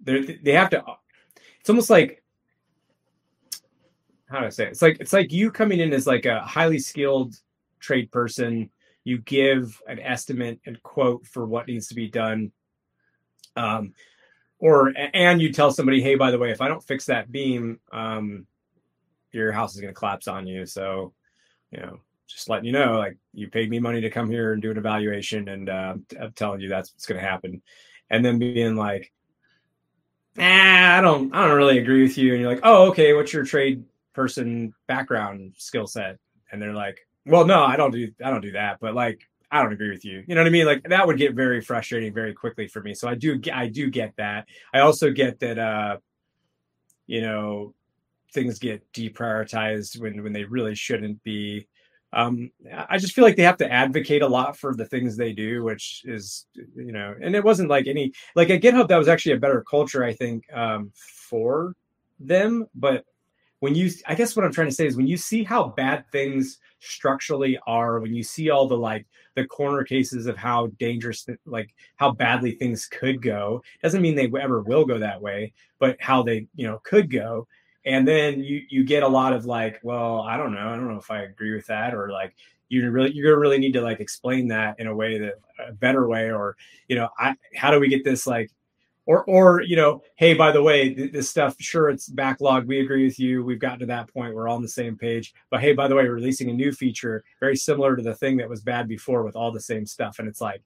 [0.00, 0.82] they they have to
[1.60, 2.22] it's almost like
[4.28, 4.70] how do I say it?
[4.70, 7.36] It's like it's like you coming in as like a highly skilled
[7.80, 8.70] trade person.
[9.04, 12.50] You give an estimate and quote for what needs to be done.
[13.54, 13.94] Um,
[14.58, 17.78] or and you tell somebody, hey, by the way, if I don't fix that beam,
[17.92, 18.46] um,
[19.30, 20.66] your house is going to collapse on you.
[20.66, 21.12] So,
[21.76, 24.62] you know, just letting you know, like you paid me money to come here and
[24.62, 27.62] do an evaluation, and uh, I'm telling you that's what's going to happen.
[28.10, 29.12] And then being like,
[30.36, 32.32] nah, I don't, I don't really agree with you.
[32.32, 33.84] And you're like, oh, okay, what's your trade
[34.16, 36.16] person background skill set
[36.50, 39.20] and they're like well no i don't do i don't do that but like
[39.50, 41.60] i don't agree with you you know what i mean like that would get very
[41.60, 45.38] frustrating very quickly for me so i do i do get that i also get
[45.38, 45.98] that uh
[47.06, 47.74] you know
[48.36, 51.66] things get deprioritized when when they really shouldn't be.
[52.12, 55.32] Um i just feel like they have to advocate a lot for the things they
[55.32, 59.08] do which is you know and it wasn't like any like at github that was
[59.08, 61.74] actually a better culture i think um for
[62.20, 62.66] them.
[62.74, 63.04] But
[63.60, 66.04] when you i guess what i'm trying to say is when you see how bad
[66.12, 71.26] things structurally are when you see all the like the corner cases of how dangerous
[71.46, 75.96] like how badly things could go doesn't mean they ever will go that way but
[76.00, 77.46] how they you know could go
[77.86, 80.88] and then you you get a lot of like well i don't know i don't
[80.88, 82.34] know if i agree with that or like
[82.68, 85.34] you really you're gonna really need to like explain that in a way that
[85.66, 86.56] a better way or
[86.88, 88.50] you know i how do we get this like
[89.06, 93.04] or or you know hey by the way this stuff sure it's backlogged we agree
[93.04, 95.72] with you we've gotten to that point we're all on the same page but hey
[95.72, 98.88] by the way releasing a new feature very similar to the thing that was bad
[98.88, 100.60] before with all the same stuff and it's like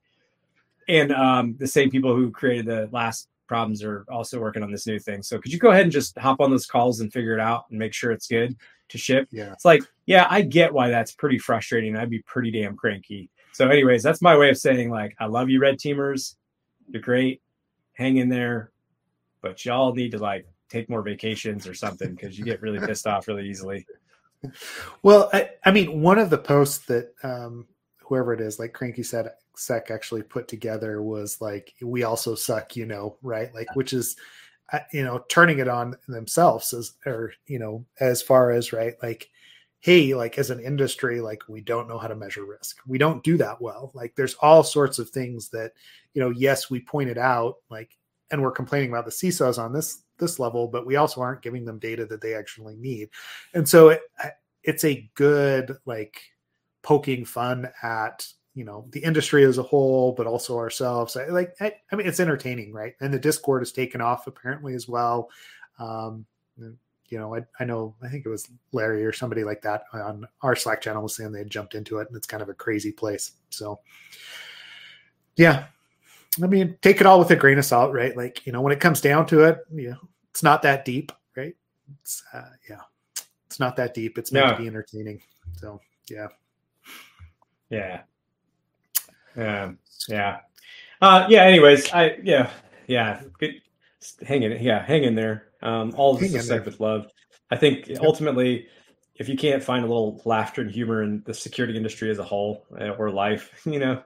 [0.88, 4.86] and um, the same people who created the last problems are also working on this
[4.86, 5.24] new thing.
[5.24, 7.64] So could you go ahead and just hop on those calls and figure it out
[7.68, 8.56] and make sure it's good
[8.90, 9.26] to ship?
[9.32, 9.52] Yeah.
[9.52, 11.96] It's like yeah i get why that's pretty frustrating.
[11.96, 13.28] I'd be pretty damn cranky.
[13.50, 16.36] So anyways that's my way of saying like i love you red teamers.
[16.88, 17.42] You're great.
[17.94, 18.70] Hang in there,
[19.42, 23.08] but y'all need to like take more vacations or something because you get really pissed
[23.08, 23.84] off really easily.
[25.02, 27.66] Well, I, I mean, one of the posts that um,
[28.10, 32.74] whoever it is, like Cranky said, Sec actually put together was like, "We also suck,"
[32.74, 33.54] you know, right?
[33.54, 34.16] Like, which is,
[34.72, 38.94] uh, you know, turning it on themselves as, or you know, as far as right,
[39.00, 39.30] like,
[39.78, 42.78] hey, like as an industry, like we don't know how to measure risk.
[42.84, 43.92] We don't do that well.
[43.94, 45.72] Like, there's all sorts of things that
[46.12, 47.96] you know, yes, we pointed out like,
[48.32, 51.64] and we're complaining about the CISOs on this this level, but we also aren't giving
[51.64, 53.08] them data that they actually need.
[53.54, 54.02] And so it,
[54.64, 56.20] it's a good like
[56.82, 61.16] poking fun at you know the industry as a whole, but also ourselves.
[61.16, 62.94] I, like I, I mean, it's entertaining, right?
[63.00, 65.30] And the Discord has taken off apparently as well.
[65.78, 66.26] Um,
[66.58, 70.26] you know, I, I know I think it was Larry or somebody like that on
[70.42, 72.54] our Slack channel was saying they had jumped into it, and it's kind of a
[72.54, 73.32] crazy place.
[73.50, 73.80] So,
[75.36, 75.66] yeah,
[76.42, 78.16] I mean, take it all with a grain of salt, right?
[78.16, 81.10] Like, you know, when it comes down to it, you know, it's not that deep,
[81.36, 81.54] right?
[82.00, 82.80] It's, uh, yeah,
[83.46, 84.16] it's not that deep.
[84.16, 84.52] It's meant no.
[84.52, 85.20] to be entertaining.
[85.56, 86.28] So, yeah.
[87.70, 88.00] Yeah.
[89.36, 89.72] Yeah.
[90.08, 90.38] Yeah.
[91.00, 91.42] Uh, yeah.
[91.44, 92.50] Anyways, I, yeah.
[92.86, 93.22] Yeah.
[93.38, 93.62] Good.
[94.26, 94.62] Hang in.
[94.62, 94.84] Yeah.
[94.84, 95.46] Hang in there.
[95.62, 97.06] Um, all this is said with love.
[97.50, 98.00] I think yep.
[98.02, 98.66] ultimately,
[99.16, 102.24] if you can't find a little laughter and humor in the security industry as a
[102.24, 104.02] whole uh, or life, you know,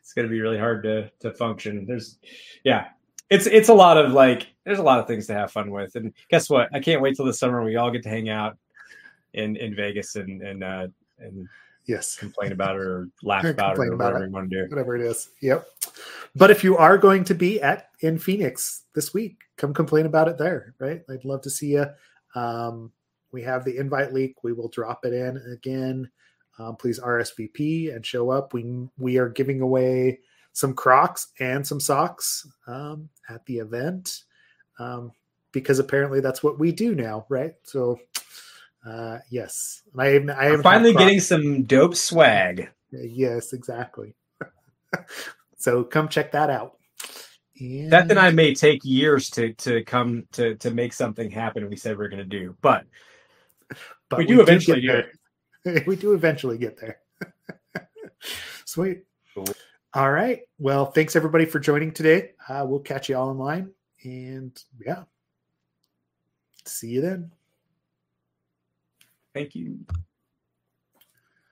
[0.00, 1.84] it's going to be really hard to to function.
[1.86, 2.18] There's,
[2.64, 2.88] yeah,
[3.30, 5.96] it's it's a lot of like there's a lot of things to have fun with.
[5.96, 6.68] And guess what?
[6.72, 8.56] I can't wait till the summer we all get to hang out
[9.34, 10.86] in in Vegas and and uh,
[11.18, 11.48] and
[11.86, 14.68] yes, complain about it or laugh about it or whatever you want to do.
[14.68, 15.30] Whatever it is.
[15.40, 15.66] Yep.
[16.34, 20.28] But if you are going to be at in Phoenix this week, come complain about
[20.28, 21.02] it there, right?
[21.10, 21.86] I'd love to see you.
[22.34, 22.92] Um,
[23.32, 24.42] we have the invite leak.
[24.42, 26.10] We will drop it in again.
[26.58, 28.52] Um, please RSVP and show up.
[28.52, 30.20] We we are giving away
[30.52, 34.24] some Crocs and some socks um, at the event
[34.78, 35.12] um,
[35.50, 37.54] because apparently that's what we do now, right?
[37.62, 37.98] So
[38.84, 40.30] uh, yes, I am.
[40.30, 42.68] I am finally getting some dope swag.
[42.90, 44.14] Yes, exactly.
[45.56, 46.78] so come check that out.
[47.60, 47.92] And...
[47.92, 51.68] That and I may take years to to come to to make something happen.
[51.68, 52.84] We said we are going to do, but
[54.08, 55.06] but we do we eventually do it.
[55.86, 56.98] We do eventually get there.
[58.64, 59.04] Sweet.
[59.32, 59.46] Cool.
[59.94, 60.40] All right.
[60.58, 62.32] Well, thanks everybody for joining today.
[62.48, 63.70] Uh, we'll catch you all online,
[64.02, 65.04] and yeah,
[66.64, 67.30] see you then.
[69.34, 69.78] Thank you.